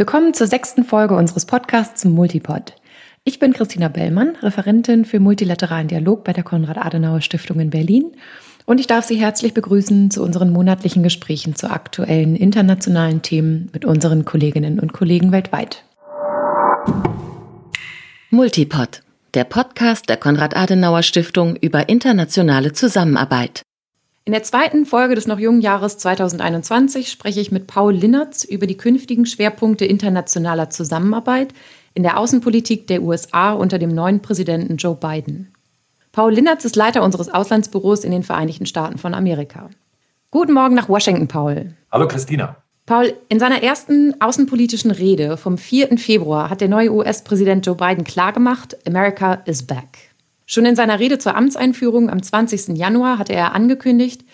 Willkommen 0.00 0.32
zur 0.32 0.46
sechsten 0.46 0.84
Folge 0.84 1.16
unseres 1.16 1.44
Podcasts 1.44 2.04
Multipod. 2.04 2.76
Ich 3.24 3.40
bin 3.40 3.52
Christina 3.52 3.88
Bellmann, 3.88 4.36
Referentin 4.36 5.04
für 5.04 5.18
multilateralen 5.18 5.88
Dialog 5.88 6.22
bei 6.22 6.32
der 6.32 6.44
Konrad-Adenauer-Stiftung 6.44 7.58
in 7.58 7.70
Berlin 7.70 8.12
und 8.64 8.78
ich 8.78 8.86
darf 8.86 9.06
Sie 9.06 9.16
herzlich 9.16 9.54
begrüßen 9.54 10.12
zu 10.12 10.22
unseren 10.22 10.52
monatlichen 10.52 11.02
Gesprächen 11.02 11.56
zu 11.56 11.68
aktuellen 11.68 12.36
internationalen 12.36 13.22
Themen 13.22 13.70
mit 13.72 13.84
unseren 13.84 14.24
Kolleginnen 14.24 14.78
und 14.78 14.92
Kollegen 14.92 15.32
weltweit. 15.32 15.82
Multipod, 18.30 19.02
der 19.34 19.42
Podcast 19.42 20.08
der 20.08 20.18
Konrad-Adenauer-Stiftung 20.18 21.56
über 21.56 21.88
internationale 21.88 22.72
Zusammenarbeit. 22.72 23.62
In 24.28 24.32
der 24.32 24.42
zweiten 24.42 24.84
Folge 24.84 25.14
des 25.14 25.26
noch 25.26 25.38
jungen 25.38 25.62
Jahres 25.62 25.96
2021 25.96 27.10
spreche 27.10 27.40
ich 27.40 27.50
mit 27.50 27.66
Paul 27.66 27.94
Linnertz 27.94 28.44
über 28.44 28.66
die 28.66 28.76
künftigen 28.76 29.24
Schwerpunkte 29.24 29.86
internationaler 29.86 30.68
Zusammenarbeit 30.68 31.54
in 31.94 32.02
der 32.02 32.18
Außenpolitik 32.18 32.86
der 32.88 33.02
USA 33.02 33.52
unter 33.52 33.78
dem 33.78 33.88
neuen 33.88 34.20
Präsidenten 34.20 34.76
Joe 34.76 34.94
Biden. 34.94 35.54
Paul 36.12 36.34
Linnertz 36.34 36.66
ist 36.66 36.76
Leiter 36.76 37.02
unseres 37.04 37.30
Auslandsbüros 37.30 38.04
in 38.04 38.10
den 38.10 38.22
Vereinigten 38.22 38.66
Staaten 38.66 38.98
von 38.98 39.14
Amerika. 39.14 39.70
Guten 40.30 40.52
Morgen 40.52 40.74
nach 40.74 40.90
Washington, 40.90 41.26
Paul. 41.26 41.72
Hallo, 41.90 42.06
Christina. 42.06 42.56
Paul, 42.84 43.14
in 43.30 43.40
seiner 43.40 43.62
ersten 43.62 44.20
außenpolitischen 44.20 44.90
Rede 44.90 45.38
vom 45.38 45.56
4. 45.56 45.96
Februar 45.96 46.50
hat 46.50 46.60
der 46.60 46.68
neue 46.68 46.92
US-Präsident 46.92 47.64
Joe 47.64 47.76
Biden 47.76 48.04
klargemacht, 48.04 48.76
America 48.86 49.40
is 49.46 49.66
back. 49.66 50.07
Schon 50.50 50.64
in 50.64 50.76
seiner 50.76 50.98
Rede 50.98 51.18
zur 51.18 51.36
Amtseinführung 51.36 52.08
am 52.08 52.22
20. 52.22 52.68
Januar 52.68 53.18
hatte 53.18 53.34
er 53.34 53.54
angekündigt, 53.54 54.24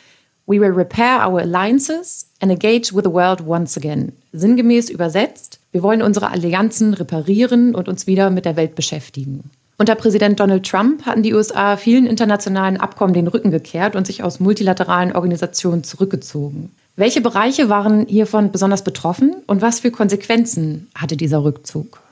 We 0.47 0.61
will 0.61 0.71
repair 0.71 1.29
our 1.29 1.41
alliances 1.41 2.31
and 2.41 2.53
engage 2.53 2.95
with 2.95 3.03
the 3.03 3.11
world 3.11 3.45
once 3.45 3.77
again. 3.77 4.13
Sinngemäß 4.33 4.91
übersetzt, 4.91 5.59
wir 5.73 5.83
wollen 5.83 6.03
unsere 6.03 6.31
Allianzen 6.31 6.95
reparieren 6.95 7.75
und 7.75 7.89
uns 7.89 8.07
wieder 8.07 8.31
mit 8.31 8.45
der 8.45 8.55
Welt 8.55 8.77
beschäftigen. 8.77 9.51
Unter 9.77 9.97
Präsident 9.97 10.39
Donald 10.39 10.65
Trump 10.65 11.05
hatten 11.05 11.25
die 11.25 11.35
USA 11.35 11.77
vielen 11.77 12.07
internationalen 12.07 12.77
Abkommen 12.77 13.13
den 13.13 13.27
Rücken 13.27 13.51
gekehrt 13.51 13.97
und 13.97 14.07
sich 14.07 14.23
aus 14.23 14.39
multilateralen 14.39 15.17
Organisationen 15.17 15.83
zurückgezogen. 15.83 16.71
Welche 16.95 17.23
Bereiche 17.23 17.69
waren 17.69 18.07
hiervon 18.07 18.53
besonders 18.53 18.85
betroffen 18.85 19.35
und 19.49 19.63
was 19.63 19.81
für 19.81 19.91
Konsequenzen 19.91 20.87
hatte 20.95 21.17
dieser 21.17 21.43
Rückzug? 21.43 22.04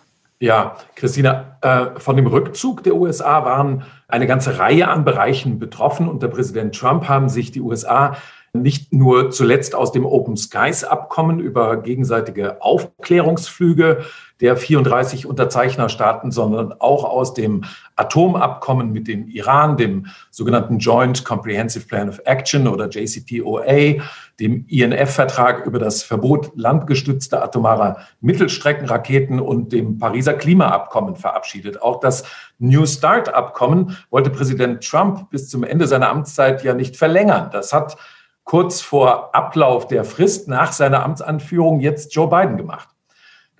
Ja, 0.42 0.74
Christina, 0.96 1.56
äh, 1.60 2.00
von 2.00 2.16
dem 2.16 2.26
Rückzug 2.26 2.82
der 2.82 2.96
USA 2.96 3.44
waren 3.44 3.84
eine 4.08 4.26
ganze 4.26 4.58
Reihe 4.58 4.88
an 4.88 5.04
Bereichen 5.04 5.60
betroffen. 5.60 6.08
Unter 6.08 6.26
Präsident 6.26 6.74
Trump 6.74 7.08
haben 7.08 7.28
sich 7.28 7.52
die 7.52 7.60
USA 7.60 8.16
nicht 8.52 8.92
nur 8.92 9.30
zuletzt 9.30 9.76
aus 9.76 9.92
dem 9.92 10.04
Open 10.04 10.36
Skies 10.36 10.82
Abkommen 10.82 11.38
über 11.38 11.80
gegenseitige 11.80 12.60
Aufklärungsflüge 12.60 14.04
der 14.40 14.56
34 14.56 15.26
Unterzeichnerstaaten, 15.26 16.32
sondern 16.32 16.72
auch 16.72 17.04
aus 17.04 17.34
dem 17.34 17.62
Atomabkommen 17.94 18.90
mit 18.90 19.06
dem 19.06 19.28
Iran, 19.28 19.76
dem 19.76 20.06
sogenannten 20.30 20.80
Joint 20.80 21.24
Comprehensive 21.24 21.86
Plan 21.86 22.08
of 22.08 22.20
Action 22.24 22.66
oder 22.66 22.88
JCPOA, 22.88 24.02
dem 24.40 24.66
INF-Vertrag 24.68 25.66
über 25.66 25.78
das 25.78 26.02
Verbot 26.02 26.52
landgestützter 26.54 27.42
atomarer 27.42 27.98
Mittelstreckenraketen 28.20 29.40
und 29.40 29.72
dem 29.72 29.98
Pariser 29.98 30.34
Klimaabkommen 30.34 31.16
verabschiedet. 31.16 31.82
Auch 31.82 32.00
das 32.00 32.24
New 32.58 32.86
Start-Abkommen 32.86 33.96
wollte 34.10 34.30
Präsident 34.30 34.88
Trump 34.88 35.30
bis 35.30 35.48
zum 35.48 35.64
Ende 35.64 35.86
seiner 35.86 36.08
Amtszeit 36.08 36.64
ja 36.64 36.74
nicht 36.74 36.96
verlängern. 36.96 37.50
Das 37.52 37.72
hat 37.72 37.96
kurz 38.44 38.80
vor 38.80 39.34
Ablauf 39.34 39.86
der 39.86 40.04
Frist 40.04 40.48
nach 40.48 40.72
seiner 40.72 41.04
Amtsanführung 41.04 41.80
jetzt 41.80 42.14
Joe 42.14 42.28
Biden 42.28 42.56
gemacht. 42.56 42.88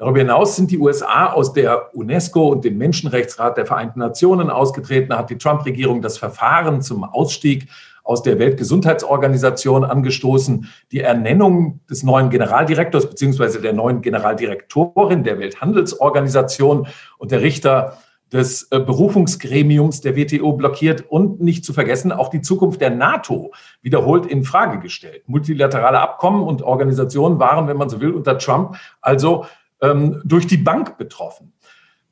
Darüber 0.02 0.18
hinaus 0.18 0.56
sind 0.56 0.72
die 0.72 0.80
USA 0.80 1.26
aus 1.26 1.52
der 1.52 1.94
UNESCO 1.94 2.48
und 2.48 2.64
dem 2.64 2.76
Menschenrechtsrat 2.76 3.56
der 3.56 3.66
Vereinten 3.66 4.00
Nationen 4.00 4.50
ausgetreten, 4.50 5.16
hat 5.16 5.30
die 5.30 5.38
Trump-Regierung 5.38 6.02
das 6.02 6.18
Verfahren 6.18 6.82
zum 6.82 7.04
Ausstieg 7.04 7.68
aus 8.02 8.24
der 8.24 8.40
Weltgesundheitsorganisation 8.40 9.84
angestoßen, 9.84 10.66
die 10.90 11.02
Ernennung 11.02 11.82
des 11.88 12.02
neuen 12.02 12.30
Generaldirektors 12.30 13.10
beziehungsweise 13.10 13.60
der 13.60 13.74
neuen 13.74 14.02
Generaldirektorin 14.02 15.22
der 15.22 15.38
Welthandelsorganisation 15.38 16.88
und 17.18 17.30
der 17.30 17.42
Richter 17.42 17.96
des 18.32 18.66
äh, 18.72 18.80
Berufungsgremiums 18.80 20.00
der 20.00 20.16
WTO 20.16 20.54
blockiert. 20.54 21.04
Und 21.10 21.40
nicht 21.40 21.64
zu 21.64 21.72
vergessen 21.72 22.10
auch 22.10 22.28
die 22.28 22.40
Zukunft 22.40 22.80
der 22.80 22.90
NATO 22.90 23.52
wiederholt 23.82 24.26
in 24.26 24.42
Frage 24.42 24.80
gestellt. 24.80 25.28
Multilaterale 25.28 26.00
Abkommen 26.00 26.42
und 26.42 26.62
Organisationen 26.62 27.38
waren, 27.38 27.68
wenn 27.68 27.76
man 27.76 27.88
so 27.88 28.00
will, 28.00 28.10
unter 28.10 28.38
Trump. 28.38 28.74
Also 29.00 29.44
ähm, 29.82 30.22
durch 30.24 30.46
die 30.46 30.56
Bank 30.56 30.96
betroffen. 30.96 31.52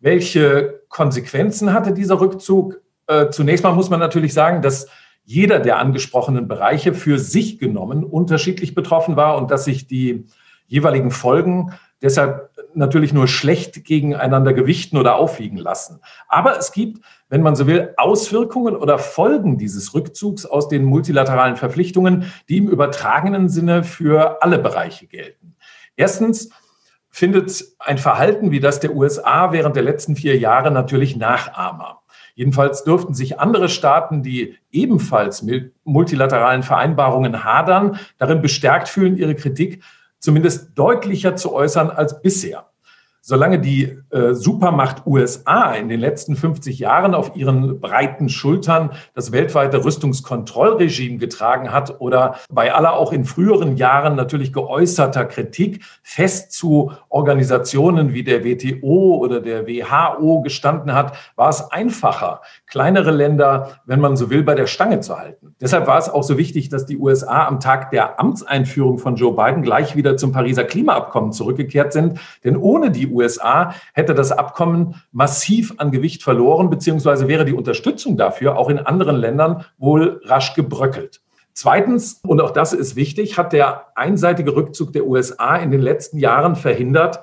Welche 0.01 0.83
Konsequenzen 0.89 1.73
hatte 1.73 1.93
dieser 1.93 2.21
Rückzug? 2.21 2.81
Äh, 3.07 3.31
zunächst 3.31 3.65
mal 3.65 3.73
muss 3.73 3.91
man 3.91 4.01
natürlich 4.01 4.35
sagen, 4.35 4.61
dass 4.61 4.89
jeder 5.25 5.61
der 5.61 5.79
angesprochenen 5.79 6.49
Bereiche 6.49 6.93
für 6.93 7.19
sich 7.19 7.59
genommen 7.59 8.05
unterschiedlich 8.05 8.75
betroffen 8.75 9.17
war 9.17 9.37
und 9.37 9.51
dass 9.51 9.65
sich 9.65 9.87
die 9.87 10.27
jeweiligen 10.67 11.11
Folgen 11.11 11.73
deshalb 12.03 12.51
natürlich 12.75 13.13
nur 13.13 13.29
schlecht 13.29 13.85
gegeneinander 13.85 14.53
gewichten 14.53 14.97
oder 14.97 15.17
aufwiegen 15.17 15.59
lassen. 15.59 16.01
Aber 16.29 16.57
es 16.59 16.73
gibt, 16.73 17.05
wenn 17.29 17.43
man 17.43 17.57
so 17.57 17.67
will, 17.67 17.93
Auswirkungen 17.97 18.77
oder 18.77 18.99
Folgen 18.99 19.59
dieses 19.59 19.95
Rückzugs 19.95 20.47
aus 20.47 20.69
den 20.69 20.85
multilateralen 20.85 21.57
Verpflichtungen, 21.57 22.33
die 22.49 22.59
im 22.59 22.69
übertragenen 22.69 23.49
Sinne 23.49 23.85
für 23.85 24.43
alle 24.43 24.59
Bereiche 24.59 25.07
gelten. 25.07 25.57
Erstens 25.97 26.51
findet 27.10 27.65
ein 27.78 27.98
Verhalten 27.98 28.50
wie 28.50 28.60
das 28.60 28.81
der 28.81 28.94
USA 28.94 29.53
während 29.53 29.76
der 29.76 29.82
letzten 29.82 30.16
vier 30.16 30.38
Jahre 30.38 30.71
natürlich 30.71 31.16
Nachahmer. 31.16 32.00
Jedenfalls 32.34 32.84
dürften 32.84 33.12
sich 33.12 33.38
andere 33.38 33.69
Staaten, 33.69 34.22
die 34.22 34.56
ebenfalls 34.71 35.43
mit 35.43 35.75
multilateralen 35.84 36.62
Vereinbarungen 36.62 37.44
hadern, 37.44 37.98
darin 38.19 38.41
bestärkt 38.41 38.88
fühlen, 38.88 39.19
ihre 39.19 39.34
Kritik 39.34 39.82
zumindest 40.19 40.78
deutlicher 40.78 41.37
zu 41.37 41.53
äußern 41.53 41.91
als 41.91 42.22
bisher. 42.22 42.70
Solange 43.23 43.59
die 43.59 43.99
äh, 44.11 44.33
Supermacht 44.33 45.07
USA 45.07 45.73
in 45.73 45.91
den 45.91 46.01
letzten 46.01 46.37
50 46.37 46.79
Jahren 46.79 47.15
auf 47.15 47.37
ihren 47.37 47.79
breiten 47.79 48.31
Schultern 48.31 48.93
das 49.15 49.31
weltweite 49.31 49.85
Rüstungskontrollregime 49.85 51.19
getragen 51.19 51.71
hat 51.71 52.01
oder 52.01 52.37
bei 52.51 52.73
aller 52.73 52.95
auch 52.95 53.13
in 53.13 53.27
früheren 53.27 53.77
Jahren 53.77 54.17
natürlich 54.17 54.55
geäußerter 54.55 55.27
Kritik 55.27 55.85
fest 56.03 56.53
zu 56.53 56.93
Organisationen 57.11 58.15
wie 58.15 58.25
der 58.25 58.43
WTO 58.43 59.19
oder 59.19 59.41
der 59.41 59.67
WHO 59.67 60.41
gestanden 60.41 60.95
hat, 60.95 61.15
war 61.37 61.51
es 61.51 61.71
einfacher, 61.71 62.41
kleinere 62.67 63.11
Länder, 63.11 63.81
wenn 63.85 64.01
man 64.01 64.17
so 64.17 64.31
will, 64.31 64.43
bei 64.43 64.55
der 64.55 64.67
Stange 64.67 65.01
zu 65.01 65.19
halten. 65.19 65.55
Deshalb 65.61 65.87
war 65.87 65.99
es 65.99 66.09
auch 66.09 66.23
so 66.23 66.39
wichtig, 66.39 66.71
dass 66.71 66.87
die 66.87 66.97
USA 66.97 67.47
am 67.47 67.61
Tag 67.61 67.91
der 67.91 68.19
Amtseinführung 68.19 68.99
von 68.99 69.17
Joe 69.17 69.35
Biden 69.35 69.63
gleich 69.63 69.95
wieder 69.95 70.17
zum 70.17 70.33
Pariser 70.33 70.65
Klimaabkommen 70.65 71.33
zurückgekehrt 71.33 71.93
sind. 71.93 72.19
Denn 72.45 72.57
ohne 72.57 72.91
die 72.91 73.09
USA 73.10 73.75
hätte 73.93 74.15
das 74.15 74.32
Abkommen 74.32 74.94
massiv 75.12 75.75
an 75.78 75.91
Gewicht 75.91 76.22
verloren, 76.22 76.71
beziehungsweise 76.71 77.28
wäre 77.28 77.44
die 77.44 77.53
Unterstützung 77.53 78.16
dafür 78.16 78.56
auch 78.56 78.69
in 78.69 78.78
anderen 78.78 79.16
Ländern 79.16 79.65
wohl 79.78 80.21
rasch 80.25 80.54
gebröckelt. 80.54 81.21
Zweitens, 81.53 82.21
und 82.26 82.41
auch 82.41 82.53
das 82.53 82.72
ist 82.72 82.97
wichtig, 82.97 83.37
hat 83.37 83.53
der 83.53 83.87
einseitige 83.97 84.54
Rückzug 84.54 84.93
der 84.93 85.06
USA 85.06 85.56
in 85.56 85.71
den 85.71 85.82
letzten 85.82 86.19
Jahren 86.19 86.56
verhindert, 86.56 87.21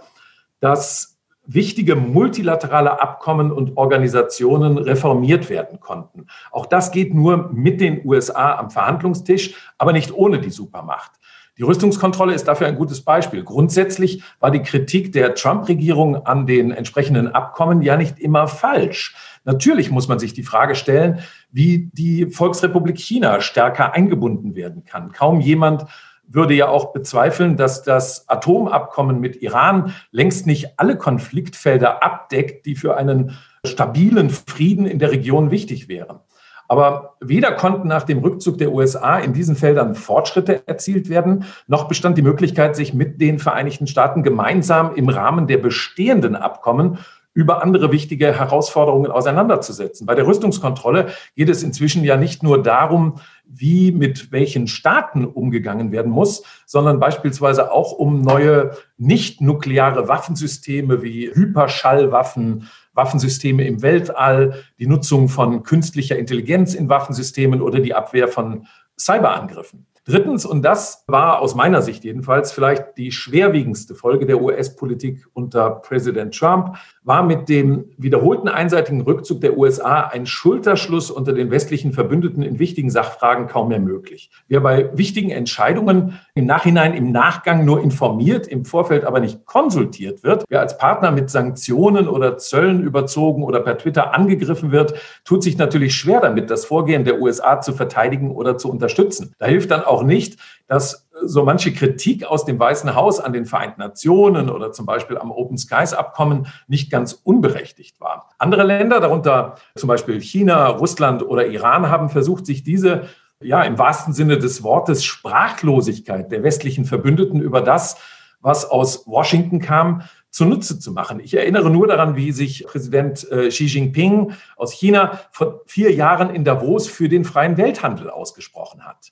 dass 0.59 1.17
wichtige 1.47 1.95
multilaterale 1.95 3.01
Abkommen 3.01 3.51
und 3.51 3.77
Organisationen 3.77 4.77
reformiert 4.77 5.49
werden 5.49 5.79
konnten. 5.79 6.27
Auch 6.51 6.65
das 6.65 6.91
geht 6.91 7.13
nur 7.13 7.49
mit 7.53 7.79
den 7.79 8.05
USA 8.05 8.55
am 8.55 8.69
Verhandlungstisch, 8.69 9.55
aber 9.77 9.93
nicht 9.93 10.13
ohne 10.13 10.39
die 10.39 10.49
Supermacht. 10.49 11.11
Die 11.57 11.63
Rüstungskontrolle 11.63 12.33
ist 12.33 12.47
dafür 12.47 12.67
ein 12.67 12.75
gutes 12.75 13.01
Beispiel. 13.01 13.43
Grundsätzlich 13.43 14.21
war 14.39 14.51
die 14.51 14.61
Kritik 14.61 15.11
der 15.11 15.33
Trump-Regierung 15.33 16.15
an 16.25 16.45
den 16.45 16.71
entsprechenden 16.71 17.29
Abkommen 17.29 17.81
ja 17.81 17.97
nicht 17.97 18.19
immer 18.19 18.47
falsch. 18.47 19.15
Natürlich 19.43 19.89
muss 19.89 20.07
man 20.07 20.19
sich 20.19 20.33
die 20.33 20.43
Frage 20.43 20.75
stellen, 20.75 21.19
wie 21.51 21.89
die 21.93 22.27
Volksrepublik 22.27 22.99
China 22.99 23.41
stärker 23.41 23.93
eingebunden 23.93 24.55
werden 24.55 24.83
kann. 24.83 25.11
Kaum 25.11 25.41
jemand 25.41 25.85
würde 26.27 26.53
ja 26.53 26.67
auch 26.67 26.91
bezweifeln, 26.91 27.57
dass 27.57 27.83
das 27.83 28.29
Atomabkommen 28.29 29.19
mit 29.19 29.41
Iran 29.41 29.93
längst 30.11 30.45
nicht 30.45 30.77
alle 30.77 30.97
Konfliktfelder 30.97 32.03
abdeckt, 32.03 32.65
die 32.65 32.75
für 32.75 32.97
einen 32.97 33.37
stabilen 33.65 34.29
Frieden 34.29 34.85
in 34.85 34.99
der 34.99 35.11
Region 35.11 35.49
wichtig 35.49 35.87
wären. 35.87 36.19
Aber 36.67 37.15
weder 37.21 37.53
konnten 37.53 37.87
nach 37.87 38.03
dem 38.03 38.19
Rückzug 38.19 38.57
der 38.57 38.71
USA 38.71 39.17
in 39.19 39.33
diesen 39.33 39.55
Feldern 39.55 39.95
Fortschritte 39.95 40.67
erzielt 40.67 41.09
werden, 41.09 41.45
noch 41.67 41.87
bestand 41.87 42.17
die 42.17 42.23
Möglichkeit, 42.23 42.75
sich 42.75 42.93
mit 42.93 43.21
den 43.21 43.39
Vereinigten 43.39 43.87
Staaten 43.87 44.23
gemeinsam 44.23 44.93
im 44.95 45.09
Rahmen 45.09 45.47
der 45.47 45.57
bestehenden 45.57 46.35
Abkommen 46.35 46.99
über 47.37 47.61
andere 47.61 47.91
wichtige 47.91 48.33
Herausforderungen 48.33 49.11
auseinanderzusetzen. 49.11 50.07
Bei 50.07 50.15
der 50.15 50.25
Rüstungskontrolle 50.25 51.09
geht 51.35 51.49
es 51.49 51.61
inzwischen 51.61 52.03
ja 52.03 52.17
nicht 52.17 52.41
nur 52.41 52.63
darum, 52.63 53.19
wie 53.45 53.91
mit 53.91 54.31
welchen 54.31 54.65
Staaten 54.65 55.23
umgegangen 55.23 55.91
werden 55.91 56.11
muss, 56.11 56.41
sondern 56.65 56.99
beispielsweise 56.99 57.71
auch 57.71 57.91
um 57.91 58.23
neue 58.23 58.71
nicht-nukleare 58.97 60.07
Waffensysteme 60.07 61.03
wie 61.03 61.29
Hyperschallwaffen, 61.31 62.69
Waffensysteme 62.97 63.65
im 63.65 63.81
Weltall, 63.81 64.63
die 64.79 64.87
Nutzung 64.87 65.29
von 65.29 65.63
künstlicher 65.63 66.17
Intelligenz 66.17 66.73
in 66.73 66.89
Waffensystemen 66.89 67.61
oder 67.61 67.79
die 67.79 67.93
Abwehr 67.93 68.27
von 68.27 68.67
Cyberangriffen. 68.99 69.85
Drittens, 70.07 70.45
und 70.45 70.61
das 70.61 71.03
war 71.07 71.41
aus 71.41 71.53
meiner 71.53 71.81
Sicht 71.81 72.05
jedenfalls 72.05 72.53
vielleicht 72.53 72.97
die 72.97 73.11
schwerwiegendste 73.11 73.93
Folge 73.93 74.25
der 74.25 74.41
US-Politik 74.41 75.27
unter 75.33 75.69
Präsident 75.69 76.33
Trump, 76.33 76.77
war 77.03 77.23
mit 77.23 77.49
dem 77.49 77.89
wiederholten 77.97 78.47
einseitigen 78.47 79.01
Rückzug 79.01 79.41
der 79.41 79.57
USA 79.57 80.01
ein 80.01 80.25
Schulterschluss 80.25 81.11
unter 81.11 81.33
den 81.33 81.51
westlichen 81.51 81.91
Verbündeten 81.91 82.41
in 82.41 82.57
wichtigen 82.57 82.89
Sachfragen 82.89 83.47
kaum 83.47 83.67
mehr 83.67 83.81
möglich. 83.81 84.31
Wer 84.47 84.61
bei 84.61 84.97
wichtigen 84.97 85.29
Entscheidungen 85.29 86.19
im 86.35 86.45
Nachhinein, 86.45 86.93
im 86.93 87.11
Nachgang 87.11 87.65
nur 87.65 87.81
informiert, 87.81 88.47
im 88.47 88.63
Vorfeld 88.63 89.03
aber 89.03 89.19
nicht 89.19 89.45
konsultiert 89.45 90.23
wird, 90.23 90.45
wer 90.47 90.61
als 90.61 90.77
Partner 90.77 91.11
mit 91.11 91.29
Sanktionen 91.29 92.07
oder 92.07 92.37
Zöllen 92.37 92.81
überzogen 92.81 93.43
oder 93.43 93.59
per 93.59 93.77
Twitter 93.77 94.13
angegriffen 94.13 94.71
wird, 94.71 94.93
tut 95.25 95.43
sich 95.43 95.57
natürlich 95.57 95.95
schwer 95.95 96.21
damit, 96.21 96.49
das 96.49 96.63
Vorgehen 96.63 97.03
der 97.03 97.19
USA 97.19 97.59
zu 97.59 97.73
verteidigen 97.73 98.31
oder 98.31 98.57
zu 98.57 98.71
unterstützen. 98.71 99.33
Da 99.37 99.47
hilft 99.47 99.71
dann 99.71 99.83
auch 99.83 99.96
nicht, 100.03 100.39
dass 100.67 101.07
so 101.23 101.43
manche 101.43 101.73
Kritik 101.73 102.25
aus 102.25 102.45
dem 102.45 102.59
Weißen 102.59 102.93
Haus 102.95 103.19
an 103.19 103.33
den 103.33 103.45
Vereinten 103.45 103.81
Nationen 103.81 104.49
oder 104.49 104.71
zum 104.71 104.85
Beispiel 104.85 105.17
am 105.17 105.31
Open 105.31 105.57
Skies 105.57 105.93
Abkommen 105.93 106.47
nicht 106.67 106.91
ganz 106.91 107.13
unberechtigt 107.13 107.99
war. 107.99 108.29
Andere 108.37 108.63
Länder, 108.63 108.99
darunter 108.99 109.55
zum 109.75 109.87
Beispiel 109.87 110.21
China, 110.21 110.67
Russland 110.67 111.23
oder 111.23 111.47
Iran, 111.47 111.89
haben 111.89 112.09
versucht, 112.09 112.45
sich 112.45 112.63
diese 112.63 113.07
ja, 113.41 113.61
im 113.63 113.77
wahrsten 113.77 114.13
Sinne 114.13 114.37
des 114.37 114.63
Wortes 114.63 115.03
Sprachlosigkeit 115.03 116.31
der 116.31 116.43
westlichen 116.43 116.85
Verbündeten 116.85 117.41
über 117.41 117.61
das, 117.61 117.97
was 118.39 118.65
aus 118.65 119.07
Washington 119.07 119.59
kam, 119.59 120.03
zunutze 120.29 120.79
zu 120.79 120.91
machen. 120.91 121.19
Ich 121.19 121.35
erinnere 121.35 121.69
nur 121.69 121.87
daran, 121.87 122.15
wie 122.15 122.31
sich 122.31 122.65
Präsident 122.65 123.29
äh, 123.31 123.49
Xi 123.49 123.65
Jinping 123.65 124.33
aus 124.55 124.71
China 124.71 125.19
vor 125.31 125.61
vier 125.65 125.93
Jahren 125.93 126.33
in 126.33 126.43
Davos 126.43 126.87
für 126.87 127.09
den 127.09 127.25
freien 127.25 127.57
Welthandel 127.57 128.09
ausgesprochen 128.09 128.85
hat. 128.85 129.11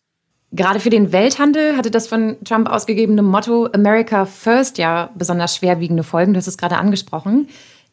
Gerade 0.51 0.80
für 0.80 0.89
den 0.89 1.12
Welthandel 1.12 1.75
hatte 1.75 1.92
das 1.92 2.07
von 2.07 2.38
Trump 2.45 2.69
ausgegebene 2.69 3.21
Motto 3.21 3.68
America 3.74 4.25
First 4.25 4.77
ja 4.77 5.09
besonders 5.15 5.56
schwerwiegende 5.56 6.03
Folgen. 6.03 6.33
Du 6.33 6.38
hast 6.38 6.47
es 6.47 6.57
gerade 6.57 6.77
angesprochen. 6.77 7.47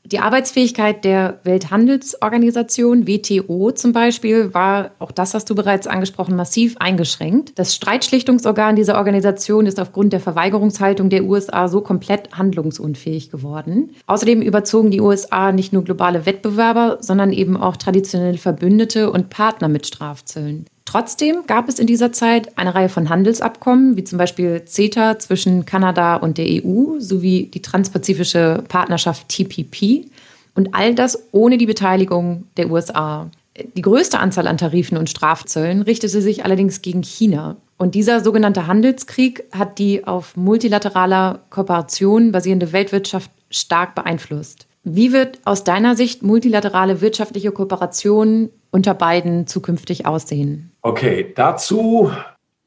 Die 0.04 0.18
Arbeitsfähigkeit 0.18 1.04
der 1.04 1.38
Welthandelsorganisation, 1.44 3.06
WTO 3.06 3.70
zum 3.70 3.92
Beispiel, 3.92 4.52
war, 4.52 4.90
auch 4.98 5.12
das 5.12 5.32
hast 5.32 5.48
du 5.48 5.54
bereits 5.54 5.86
angesprochen, 5.86 6.34
massiv 6.34 6.76
eingeschränkt. 6.78 7.56
Das 7.56 7.74
Streitschlichtungsorgan 7.74 8.74
dieser 8.74 8.96
Organisation 8.96 9.66
ist 9.66 9.78
aufgrund 9.78 10.12
der 10.12 10.18
Verweigerungshaltung 10.20 11.08
der 11.08 11.24
USA 11.24 11.68
so 11.68 11.82
komplett 11.82 12.36
handlungsunfähig 12.36 13.30
geworden. 13.30 13.94
Außerdem 14.06 14.42
überzogen 14.42 14.90
die 14.90 15.00
USA 15.00 15.52
nicht 15.52 15.72
nur 15.72 15.84
globale 15.84 16.26
Wettbewerber, 16.26 16.98
sondern 17.00 17.32
eben 17.32 17.56
auch 17.56 17.76
traditionelle 17.76 18.38
Verbündete 18.38 19.10
und 19.10 19.30
Partner 19.30 19.68
mit 19.68 19.86
Strafzöllen. 19.86 20.66
Trotzdem 20.84 21.46
gab 21.46 21.68
es 21.68 21.78
in 21.78 21.86
dieser 21.86 22.12
Zeit 22.12 22.58
eine 22.58 22.74
Reihe 22.74 22.88
von 22.88 23.08
Handelsabkommen, 23.08 23.96
wie 23.96 24.04
zum 24.04 24.18
Beispiel 24.18 24.64
CETA 24.64 25.18
zwischen 25.18 25.64
Kanada 25.64 26.16
und 26.16 26.38
der 26.38 26.46
EU 26.46 26.98
sowie 26.98 27.46
die 27.46 27.62
transpazifische 27.62 28.64
Partnerschaft 28.68 29.28
TPP 29.28 30.06
und 30.54 30.74
all 30.74 30.94
das 30.94 31.28
ohne 31.32 31.56
die 31.56 31.66
Beteiligung 31.66 32.44
der 32.56 32.70
USA. 32.70 33.30
Die 33.76 33.82
größte 33.82 34.18
Anzahl 34.18 34.46
an 34.46 34.58
Tarifen 34.58 34.96
und 34.96 35.10
Strafzöllen 35.10 35.82
richtete 35.82 36.20
sich 36.22 36.44
allerdings 36.44 36.82
gegen 36.82 37.02
China. 37.02 37.56
Und 37.76 37.94
dieser 37.94 38.20
sogenannte 38.20 38.66
Handelskrieg 38.66 39.44
hat 39.52 39.78
die 39.78 40.06
auf 40.06 40.36
multilateraler 40.36 41.40
Kooperation 41.50 42.32
basierende 42.32 42.72
Weltwirtschaft 42.72 43.30
stark 43.50 43.94
beeinflusst. 43.94 44.66
Wie 44.84 45.12
wird 45.12 45.38
aus 45.44 45.64
deiner 45.64 45.94
Sicht 45.96 46.22
multilaterale 46.22 47.00
wirtschaftliche 47.00 47.52
Kooperation 47.52 48.50
unter 48.70 48.94
beiden 48.94 49.46
zukünftig 49.46 50.06
aussehen? 50.06 50.71
Okay, 50.84 51.32
dazu 51.36 52.10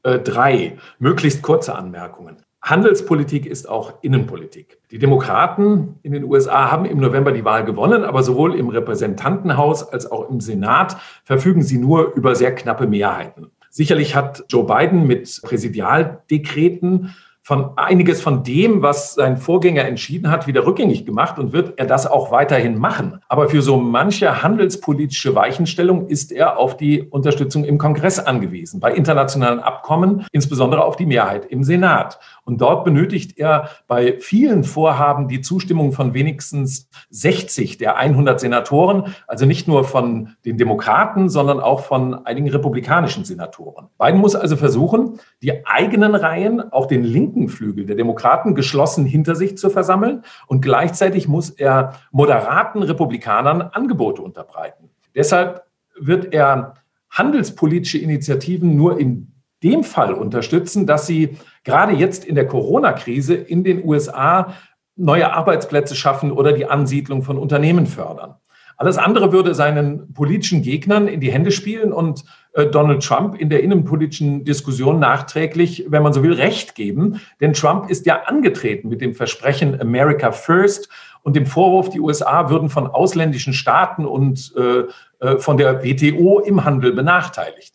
äh, 0.02 0.18
drei 0.18 0.78
möglichst 0.98 1.42
kurze 1.42 1.74
Anmerkungen. 1.74 2.38
Handelspolitik 2.62 3.44
ist 3.44 3.68
auch 3.68 3.92
Innenpolitik. 4.00 4.78
Die 4.90 4.98
Demokraten 4.98 5.98
in 6.02 6.12
den 6.12 6.24
USA 6.24 6.70
haben 6.72 6.86
im 6.86 6.98
November 6.98 7.30
die 7.30 7.44
Wahl 7.44 7.66
gewonnen, 7.66 8.04
aber 8.04 8.22
sowohl 8.22 8.54
im 8.54 8.70
Repräsentantenhaus 8.70 9.92
als 9.92 10.10
auch 10.10 10.30
im 10.30 10.40
Senat 10.40 10.96
verfügen 11.24 11.60
sie 11.60 11.76
nur 11.76 12.14
über 12.14 12.34
sehr 12.34 12.54
knappe 12.54 12.86
Mehrheiten. 12.86 13.50
Sicherlich 13.68 14.16
hat 14.16 14.44
Joe 14.48 14.64
Biden 14.64 15.06
mit 15.06 15.42
Präsidialdekreten 15.42 17.14
von 17.46 17.78
einiges 17.78 18.22
von 18.22 18.42
dem, 18.42 18.82
was 18.82 19.14
sein 19.14 19.36
Vorgänger 19.36 19.84
entschieden 19.84 20.32
hat, 20.32 20.48
wieder 20.48 20.66
rückgängig 20.66 21.06
gemacht 21.06 21.38
und 21.38 21.52
wird 21.52 21.78
er 21.78 21.86
das 21.86 22.04
auch 22.04 22.32
weiterhin 22.32 22.76
machen. 22.76 23.20
Aber 23.28 23.48
für 23.48 23.62
so 23.62 23.76
manche 23.76 24.42
handelspolitische 24.42 25.32
Weichenstellung 25.36 26.08
ist 26.08 26.32
er 26.32 26.58
auf 26.58 26.76
die 26.76 27.02
Unterstützung 27.02 27.62
im 27.62 27.78
Kongress 27.78 28.18
angewiesen, 28.18 28.80
bei 28.80 28.92
internationalen 28.92 29.60
Abkommen, 29.60 30.26
insbesondere 30.32 30.84
auf 30.84 30.96
die 30.96 31.06
Mehrheit 31.06 31.44
im 31.44 31.62
Senat. 31.62 32.18
Und 32.46 32.60
dort 32.60 32.84
benötigt 32.84 33.38
er 33.38 33.70
bei 33.88 34.18
vielen 34.20 34.62
Vorhaben 34.62 35.26
die 35.26 35.40
Zustimmung 35.40 35.90
von 35.90 36.14
wenigstens 36.14 36.88
60 37.10 37.76
der 37.76 37.96
100 37.96 38.38
Senatoren, 38.38 39.14
also 39.26 39.46
nicht 39.46 39.66
nur 39.66 39.82
von 39.82 40.36
den 40.44 40.56
Demokraten, 40.56 41.28
sondern 41.28 41.58
auch 41.58 41.80
von 41.80 42.24
einigen 42.24 42.48
republikanischen 42.48 43.24
Senatoren. 43.24 43.88
Biden 43.98 44.20
muss 44.20 44.36
also 44.36 44.56
versuchen, 44.56 45.18
die 45.42 45.66
eigenen 45.66 46.14
Reihen, 46.14 46.72
auch 46.72 46.86
den 46.86 47.02
linken 47.02 47.48
Flügel 47.48 47.84
der 47.84 47.96
Demokraten 47.96 48.54
geschlossen 48.54 49.06
hinter 49.06 49.34
sich 49.34 49.58
zu 49.58 49.68
versammeln 49.68 50.22
und 50.46 50.62
gleichzeitig 50.62 51.26
muss 51.26 51.50
er 51.50 51.94
moderaten 52.12 52.84
Republikanern 52.84 53.60
Angebote 53.60 54.22
unterbreiten. 54.22 54.88
Deshalb 55.16 55.64
wird 55.98 56.32
er 56.32 56.74
handelspolitische 57.10 57.98
Initiativen 57.98 58.76
nur 58.76 59.00
in 59.00 59.32
dem 59.62 59.82
Fall 59.82 60.14
unterstützen, 60.14 60.86
dass 60.86 61.06
sie 61.06 61.38
gerade 61.66 61.92
jetzt 61.92 62.24
in 62.24 62.34
der 62.34 62.46
Corona-Krise 62.46 63.34
in 63.34 63.64
den 63.64 63.84
USA 63.84 64.54
neue 64.96 65.32
Arbeitsplätze 65.32 65.94
schaffen 65.94 66.32
oder 66.32 66.52
die 66.52 66.64
Ansiedlung 66.64 67.22
von 67.22 67.36
Unternehmen 67.36 67.86
fördern. 67.86 68.36
Alles 68.78 68.98
andere 68.98 69.32
würde 69.32 69.54
seinen 69.54 70.12
politischen 70.12 70.62
Gegnern 70.62 71.08
in 71.08 71.20
die 71.20 71.32
Hände 71.32 71.50
spielen 71.50 71.92
und 71.92 72.24
äh, 72.52 72.66
Donald 72.66 73.02
Trump 73.02 73.34
in 73.34 73.48
der 73.48 73.62
innenpolitischen 73.62 74.44
Diskussion 74.44 74.98
nachträglich, 74.98 75.86
wenn 75.88 76.02
man 76.02 76.12
so 76.12 76.22
will, 76.22 76.34
Recht 76.34 76.74
geben. 76.74 77.20
Denn 77.40 77.54
Trump 77.54 77.90
ist 77.90 78.06
ja 78.06 78.22
angetreten 78.24 78.88
mit 78.88 79.00
dem 79.00 79.14
Versprechen 79.14 79.80
America 79.80 80.30
First 80.30 80.88
und 81.22 81.36
dem 81.36 81.46
Vorwurf, 81.46 81.88
die 81.88 82.00
USA 82.00 82.50
würden 82.50 82.68
von 82.68 82.86
ausländischen 82.86 83.54
Staaten 83.54 84.04
und 84.04 84.54
äh, 84.56 84.84
äh 85.20 85.38
von 85.38 85.56
der 85.56 85.82
WTO 85.82 86.40
im 86.40 86.64
Handel 86.64 86.92
benachteiligt. 86.92 87.74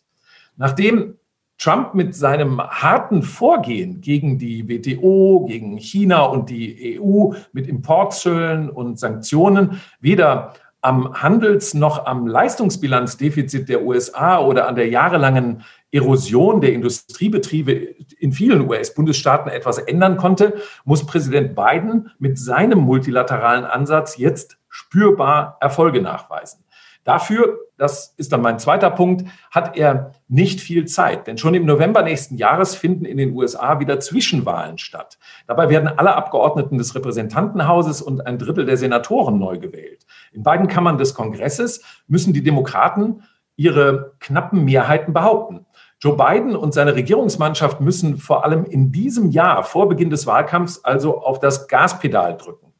Nachdem 0.56 1.18
Trump 1.62 1.94
mit 1.94 2.16
seinem 2.16 2.60
harten 2.60 3.22
Vorgehen 3.22 4.00
gegen 4.00 4.36
die 4.36 4.68
WTO, 4.68 5.46
gegen 5.46 5.78
China 5.78 6.22
und 6.24 6.50
die 6.50 6.98
EU 7.00 7.34
mit 7.52 7.68
Importzöllen 7.68 8.68
und 8.68 8.98
Sanktionen 8.98 9.80
weder 10.00 10.54
am 10.80 11.22
Handels- 11.22 11.74
noch 11.74 12.06
am 12.06 12.26
Leistungsbilanzdefizit 12.26 13.68
der 13.68 13.84
USA 13.84 14.40
oder 14.40 14.66
an 14.66 14.74
der 14.74 14.88
jahrelangen 14.88 15.62
Erosion 15.92 16.60
der 16.60 16.72
Industriebetriebe 16.72 17.72
in 18.18 18.32
vielen 18.32 18.68
US-Bundesstaaten 18.68 19.48
etwas 19.48 19.78
ändern 19.78 20.16
konnte, 20.16 20.54
muss 20.84 21.06
Präsident 21.06 21.54
Biden 21.54 22.10
mit 22.18 22.40
seinem 22.40 22.80
multilateralen 22.80 23.64
Ansatz 23.64 24.16
jetzt 24.16 24.58
spürbar 24.68 25.58
Erfolge 25.60 26.02
nachweisen. 26.02 26.64
Dafür, 27.04 27.58
das 27.76 28.14
ist 28.16 28.32
dann 28.32 28.42
mein 28.42 28.60
zweiter 28.60 28.90
Punkt, 28.90 29.28
hat 29.50 29.76
er 29.76 30.12
nicht 30.28 30.60
viel 30.60 30.86
Zeit. 30.86 31.26
Denn 31.26 31.36
schon 31.36 31.54
im 31.54 31.66
November 31.66 32.02
nächsten 32.02 32.36
Jahres 32.36 32.76
finden 32.76 33.04
in 33.04 33.16
den 33.16 33.34
USA 33.34 33.80
wieder 33.80 33.98
Zwischenwahlen 33.98 34.78
statt. 34.78 35.18
Dabei 35.48 35.68
werden 35.68 35.88
alle 35.88 36.14
Abgeordneten 36.14 36.78
des 36.78 36.94
Repräsentantenhauses 36.94 38.00
und 38.00 38.24
ein 38.26 38.38
Drittel 38.38 38.66
der 38.66 38.76
Senatoren 38.76 39.38
neu 39.38 39.58
gewählt. 39.58 40.06
In 40.32 40.44
beiden 40.44 40.68
Kammern 40.68 40.98
des 40.98 41.14
Kongresses 41.14 41.82
müssen 42.06 42.32
die 42.32 42.42
Demokraten 42.42 43.24
ihre 43.56 44.14
knappen 44.20 44.64
Mehrheiten 44.64 45.12
behaupten. 45.12 45.66
Joe 46.00 46.16
Biden 46.16 46.56
und 46.56 46.74
seine 46.74 46.94
Regierungsmannschaft 46.94 47.80
müssen 47.80 48.16
vor 48.16 48.44
allem 48.44 48.64
in 48.64 48.90
diesem 48.90 49.30
Jahr 49.30 49.62
vor 49.62 49.88
Beginn 49.88 50.10
des 50.10 50.26
Wahlkampfs 50.26 50.84
also 50.84 51.20
auf 51.20 51.38
das 51.38 51.68
Gaspedal 51.68 52.36
drücken. 52.36 52.72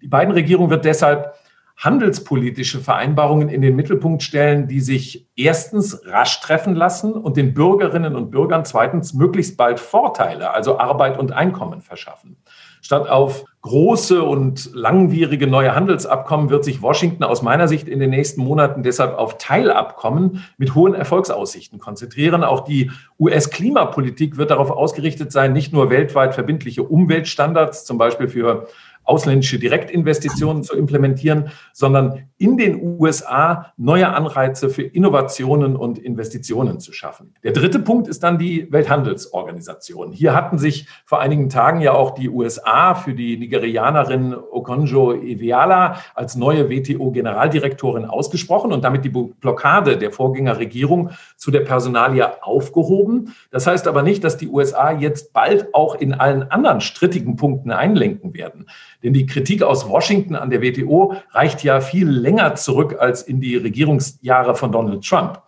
Die 0.00 0.06
beiden 0.06 0.32
Regierung 0.32 0.70
wird 0.70 0.84
deshalb 0.84 1.34
handelspolitische 1.78 2.80
Vereinbarungen 2.80 3.48
in 3.48 3.62
den 3.62 3.76
Mittelpunkt 3.76 4.24
stellen, 4.24 4.66
die 4.66 4.80
sich 4.80 5.28
erstens 5.36 6.02
rasch 6.06 6.40
treffen 6.40 6.74
lassen 6.74 7.12
und 7.12 7.36
den 7.36 7.54
Bürgerinnen 7.54 8.16
und 8.16 8.32
Bürgern 8.32 8.64
zweitens 8.64 9.14
möglichst 9.14 9.56
bald 9.56 9.78
Vorteile, 9.78 10.52
also 10.52 10.80
Arbeit 10.80 11.18
und 11.20 11.32
Einkommen 11.32 11.80
verschaffen. 11.80 12.36
Statt 12.82 13.08
auf 13.08 13.44
große 13.62 14.22
und 14.22 14.70
langwierige 14.74 15.46
neue 15.46 15.74
Handelsabkommen 15.74 16.50
wird 16.50 16.64
sich 16.64 16.82
Washington 16.82 17.22
aus 17.22 17.42
meiner 17.42 17.68
Sicht 17.68 17.86
in 17.86 18.00
den 18.00 18.10
nächsten 18.10 18.42
Monaten 18.42 18.82
deshalb 18.82 19.16
auf 19.16 19.38
Teilabkommen 19.38 20.44
mit 20.56 20.74
hohen 20.74 20.94
Erfolgsaussichten 20.94 21.78
konzentrieren. 21.78 22.42
Auch 22.42 22.64
die 22.64 22.90
US-Klimapolitik 23.20 24.36
wird 24.36 24.50
darauf 24.50 24.70
ausgerichtet 24.70 25.30
sein, 25.30 25.52
nicht 25.52 25.72
nur 25.72 25.90
weltweit 25.90 26.34
verbindliche 26.34 26.82
Umweltstandards, 26.82 27.84
zum 27.84 27.98
Beispiel 27.98 28.28
für 28.28 28.66
ausländische 29.08 29.58
Direktinvestitionen 29.58 30.62
zu 30.62 30.76
implementieren, 30.76 31.50
sondern 31.72 32.28
in 32.36 32.56
den 32.56 32.80
USA 33.00 33.72
neue 33.76 34.08
Anreize 34.08 34.68
für 34.68 34.82
Innovationen 34.82 35.76
und 35.76 35.98
Investitionen 35.98 36.78
zu 36.78 36.92
schaffen. 36.92 37.34
Der 37.42 37.52
dritte 37.52 37.78
Punkt 37.78 38.06
ist 38.06 38.22
dann 38.22 38.38
die 38.38 38.70
Welthandelsorganisation. 38.70 40.12
Hier 40.12 40.34
hatten 40.34 40.58
sich 40.58 40.86
vor 41.06 41.20
einigen 41.20 41.48
Tagen 41.48 41.80
ja 41.80 41.92
auch 41.92 42.10
die 42.10 42.28
USA 42.28 42.94
für 42.94 43.14
die 43.14 43.38
Nigerianerin 43.38 44.34
Okonjo 44.34 45.14
Iweala 45.14 45.96
als 46.14 46.36
neue 46.36 46.68
WTO-Generaldirektorin 46.68 48.04
ausgesprochen 48.04 48.72
und 48.72 48.84
damit 48.84 49.04
die 49.04 49.10
Blockade 49.10 49.96
der 49.96 50.12
Vorgängerregierung 50.12 51.10
zu 51.36 51.50
der 51.50 51.60
Personalie 51.60 52.42
aufgehoben. 52.42 53.34
Das 53.50 53.66
heißt 53.66 53.88
aber 53.88 54.02
nicht, 54.02 54.22
dass 54.22 54.36
die 54.36 54.48
USA 54.48 54.92
jetzt 54.92 55.32
bald 55.32 55.74
auch 55.74 55.94
in 55.94 56.12
allen 56.12 56.50
anderen 56.50 56.80
strittigen 56.80 57.36
Punkten 57.36 57.70
einlenken 57.70 58.34
werden. 58.34 58.66
Denn 59.02 59.12
die 59.12 59.26
Kritik 59.26 59.62
aus 59.62 59.88
Washington 59.88 60.34
an 60.34 60.50
der 60.50 60.62
WTO 60.62 61.14
reicht 61.30 61.62
ja 61.62 61.80
viel 61.80 62.08
länger 62.08 62.54
zurück 62.56 62.96
als 62.98 63.22
in 63.22 63.40
die 63.40 63.56
Regierungsjahre 63.56 64.54
von 64.54 64.72
Donald 64.72 65.04
Trump. 65.04 65.42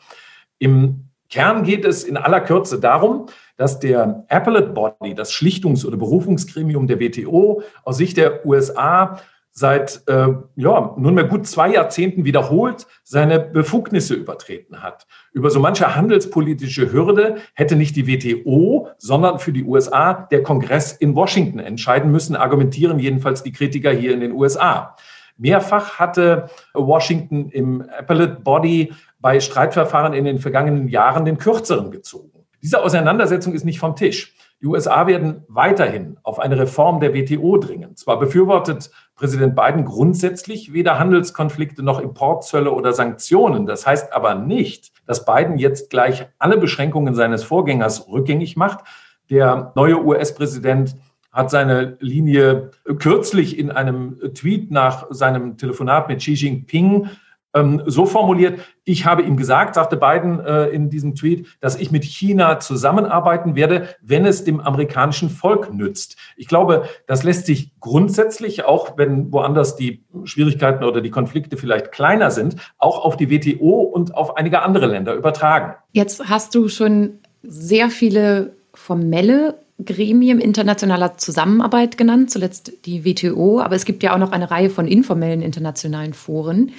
Im 0.59 1.07
Kern 1.29 1.63
geht 1.63 1.85
es 1.85 2.05
in 2.05 2.17
aller 2.17 2.41
Kürze 2.41 2.81
darum, 2.81 3.27
dass 3.57 3.79
der 3.79 4.25
Appellate 4.29 4.73
Body, 4.73 5.15
das 5.15 5.33
Schlichtungs- 5.33 5.87
oder 5.87 5.97
Berufungsgremium 5.97 6.87
der 6.87 6.99
WTO, 6.99 7.63
aus 7.85 7.99
Sicht 7.99 8.17
der 8.17 8.45
USA 8.47 9.21
seit 9.53 10.03
äh, 10.07 10.29
ja, 10.57 10.95
nunmehr 10.97 11.25
gut 11.25 11.47
zwei 11.47 11.73
Jahrzehnten 11.73 12.25
wiederholt 12.25 12.87
seine 13.03 13.41
Befugnisse 13.41 14.15
übertreten 14.15 14.83
hat. 14.83 15.07
Über 15.33 15.51
so 15.51 15.61
manche 15.61 15.95
handelspolitische 15.95 16.93
Hürde 16.93 17.37
hätte 17.55 17.77
nicht 17.77 17.97
die 17.97 18.07
WTO, 18.07 18.89
sondern 18.99 19.39
für 19.39 19.53
die 19.53 19.65
USA 19.65 20.15
der 20.31 20.43
Kongress 20.43 20.93
in 20.93 21.15
Washington 21.15 21.59
entscheiden 21.59 22.11
müssen, 22.11 22.37
argumentieren 22.37 22.99
jedenfalls 22.99 23.43
die 23.43 23.53
Kritiker 23.53 23.91
hier 23.91 24.13
in 24.13 24.21
den 24.21 24.33
USA. 24.33 24.97
Mehrfach 25.37 25.99
hatte 25.99 26.51
Washington 26.75 27.49
im 27.49 27.81
Appellate 27.81 28.41
Body 28.43 28.93
bei 29.21 29.41
Streitverfahren 29.41 30.13
in 30.13 30.25
den 30.25 30.39
vergangenen 30.39 30.89
Jahren 30.89 31.25
den 31.25 31.39
kürzeren 31.39 31.91
gezogen. 31.91 32.31
Diese 32.63 32.83
Auseinandersetzung 32.83 33.55
ist 33.55 33.65
nicht 33.65 33.79
vom 33.79 33.97
Tisch. 33.97 34.35
Die 34.63 34.67
USA 34.67 35.07
werden 35.07 35.45
weiterhin 35.49 36.19
auf 36.23 36.39
eine 36.39 36.59
Reform 36.59 37.01
der 37.01 37.15
WTO 37.15 37.57
dringen. 37.57 37.97
Zwar 37.97 38.19
befürwortet 38.19 38.91
Präsident 39.15 39.57
Biden 39.57 39.87
grundsätzlich 39.87 40.75
weder 40.75 40.99
Handelskonflikte 40.99 41.83
noch 41.83 41.99
Importzölle 41.99 42.71
oder 42.71 42.93
Sanktionen. 42.93 43.65
Das 43.65 43.87
heißt 43.87 44.13
aber 44.13 44.35
nicht, 44.35 44.93
dass 45.07 45.25
Biden 45.25 45.57
jetzt 45.57 45.89
gleich 45.89 46.27
alle 46.39 46.59
Beschränkungen 46.59 47.15
seines 47.15 47.43
Vorgängers 47.43 48.09
rückgängig 48.09 48.57
macht. 48.57 48.85
Der 49.31 49.73
neue 49.77 50.05
US-Präsident 50.05 50.95
hat 51.33 51.51
seine 51.51 51.97
Linie 52.01 52.73
kürzlich 52.99 53.59
in 53.59 53.71
einem 53.71 54.19
Tweet 54.35 54.71
nach 54.71 55.07
seinem 55.11 55.57
Telefonat 55.57 56.09
mit 56.09 56.19
Xi 56.19 56.35
Jinping 56.35 57.09
ähm, 57.55 57.83
so 57.87 58.07
formuliert, 58.07 58.61
ich 58.85 59.07
habe 59.07 59.23
ihm 59.23 59.37
gesagt, 59.37 59.75
sagte 59.75 59.97
Biden 59.97 60.41
äh, 60.41 60.67
in 60.67 60.91
diesem 60.91 61.15
Tweet, 61.15 61.47
dass 61.61 61.77
ich 61.77 61.91
mit 61.91 62.05
China 62.05 62.61
zusammenarbeiten 62.61 63.55
werde, 63.55 63.89
wenn 64.03 64.25
es 64.25 64.45
dem 64.45 64.61
amerikanischen 64.61 65.31
Volk 65.31 65.73
nützt. 65.73 66.17
Ich 66.37 66.49
glaube, 66.49 66.85
das 67.07 67.23
lässt 67.23 67.47
sich 67.47 67.73
grundsätzlich, 67.81 68.65
auch 68.65 68.97
wenn 68.97 69.33
woanders 69.33 69.77
die 69.77 70.05
Schwierigkeiten 70.25 70.85
oder 70.85 71.01
die 71.01 71.11
Konflikte 71.11 71.57
vielleicht 71.57 71.93
kleiner 71.93 72.31
sind, 72.31 72.57
auch 72.79 73.05
auf 73.05 73.17
die 73.17 73.31
WTO 73.31 73.81
und 73.81 74.15
auf 74.15 74.37
einige 74.37 74.63
andere 74.63 74.87
Länder 74.87 75.15
übertragen. 75.15 75.75
Jetzt 75.93 76.29
hast 76.29 76.55
du 76.55 76.69
schon 76.69 77.19
sehr 77.43 77.91
viele 77.91 78.55
formelle 78.75 79.59
Gremien 79.85 80.41
internationaler 80.41 81.17
Zusammenarbeit 81.17 81.97
genannt, 81.97 82.31
zuletzt 82.31 82.73
die 82.85 83.05
WTO, 83.05 83.61
aber 83.61 83.77
es 83.77 83.85
gibt 83.85 84.03
ja 84.03 84.15
auch 84.15 84.19
noch 84.19 84.33
eine 84.33 84.51
Reihe 84.51 84.71
von 84.71 84.87
informellen 84.87 85.43
internationalen 85.43 86.13
Foren. 86.13 86.73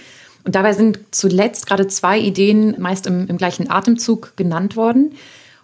Und 0.44 0.56
dabei 0.56 0.74
sind 0.74 1.00
zuletzt 1.12 1.68
gerade 1.68 1.88
zwei 1.88 2.20
Ideen 2.20 2.76
meist 2.80 3.08
im, 3.08 3.28
im 3.28 3.38
gleichen 3.38 3.70
Atemzug 3.70 4.34
genannt 4.36 4.76
worden. 4.76 5.14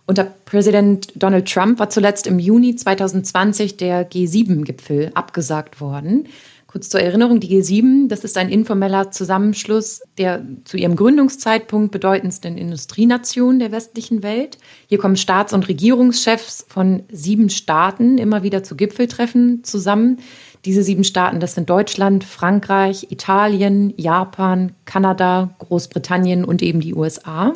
Unter 0.06 0.24
Präsident 0.24 1.12
Donald 1.16 1.52
Trump 1.52 1.80
war 1.80 1.90
zuletzt 1.90 2.28
im 2.28 2.40
Juni 2.40 2.76
2020 2.76 3.76
der 3.76 4.10
G7-Gipfel 4.10 5.12
abgesagt 5.14 5.82
worden. 5.82 6.28
Kurz 6.68 6.90
zur 6.90 7.00
Erinnerung, 7.00 7.40
die 7.40 7.48
G7, 7.48 8.10
das 8.10 8.26
ist 8.26 8.38
ein 8.38 8.50
informeller 8.50 9.10
Zusammenschluss 9.10 10.02
der 10.18 10.46
zu 10.66 10.78
ihrem 10.78 10.98
Gründungszeitpunkt 10.98 11.92
bedeutendsten 11.92 12.58
Industrienationen 12.58 13.60
der 13.60 13.72
westlichen 13.72 14.22
Welt. 14.22 14.58
Hier 14.88 14.98
kommen 14.98 15.16
Staats- 15.16 15.54
und 15.54 15.68
Regierungschefs 15.68 16.66
von 16.68 17.04
sieben 17.10 17.50
Staaten 17.50 18.18
immer 18.18 18.44
wieder 18.44 18.64
zu 18.64 18.76
Gipfeltreffen 18.76 19.64
zusammen. 19.64 20.20
Diese 20.68 20.84
sieben 20.84 21.06
Staaten, 21.06 21.40
das 21.40 21.56
sind 21.56 21.70
Deutschland, 21.70 22.26
Frankreich, 22.26 23.08
Italien, 23.10 23.94
Japan, 23.96 24.74
Kanada, 24.84 25.52
Großbritannien 25.60 26.44
und 26.44 26.62
eben 26.62 26.82
die 26.82 26.94
USA. 26.94 27.54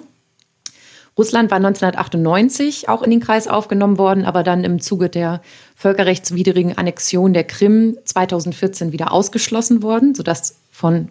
Russland 1.18 1.51
war 1.51 1.58
1998 1.58 2.88
auch 2.88 3.01
in 3.01 3.12
den 3.12 3.20
Kreis 3.20 3.50
aufgenommen 3.50 3.98
worden, 3.98 4.24
aber 4.24 4.44
dann 4.44 4.63
im 4.63 4.80
Zuge 4.80 5.10
der 5.10 5.41
völkerrechtswidrigen 5.75 6.77
Annexion 6.77 7.34
der 7.34 7.44
Krim 7.44 7.98
2014 8.06 8.94
wieder 8.94 9.12
ausgeschlossen 9.12 9.84
worden, 9.84 10.15
sodass 10.15 10.56
von 10.72 11.10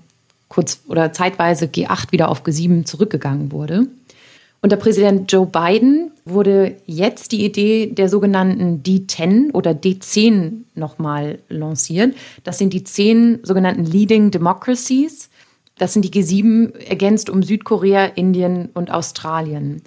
kurz 0.48 0.80
oder 0.88 1.12
zeitweise 1.12 1.66
G8 1.66 2.12
wieder 2.12 2.30
auf 2.30 2.46
G7 2.46 2.86
zurückgegangen 2.86 3.52
wurde. 3.52 3.88
Unter 4.62 4.76
Präsident 4.76 5.32
Joe 5.32 5.46
Biden 5.46 6.12
wurde 6.26 6.76
jetzt 6.84 7.32
die 7.32 7.44
Idee 7.46 7.86
der 7.86 8.10
sogenannten 8.10 8.82
D10 8.82 9.52
oder 9.54 9.70
D10 9.70 10.64
nochmal 10.74 11.38
lanciert. 11.48 12.14
Das 12.44 12.58
sind 12.58 12.74
die 12.74 12.84
zehn 12.84 13.38
sogenannten 13.42 13.84
Leading 13.84 14.30
Democracies. 14.30 15.30
Das 15.78 15.94
sind 15.94 16.04
die 16.04 16.10
G7 16.10 16.76
ergänzt 16.76 17.30
um 17.30 17.42
Südkorea, 17.42 18.04
Indien 18.04 18.68
und 18.74 18.90
Australien. 18.90 19.80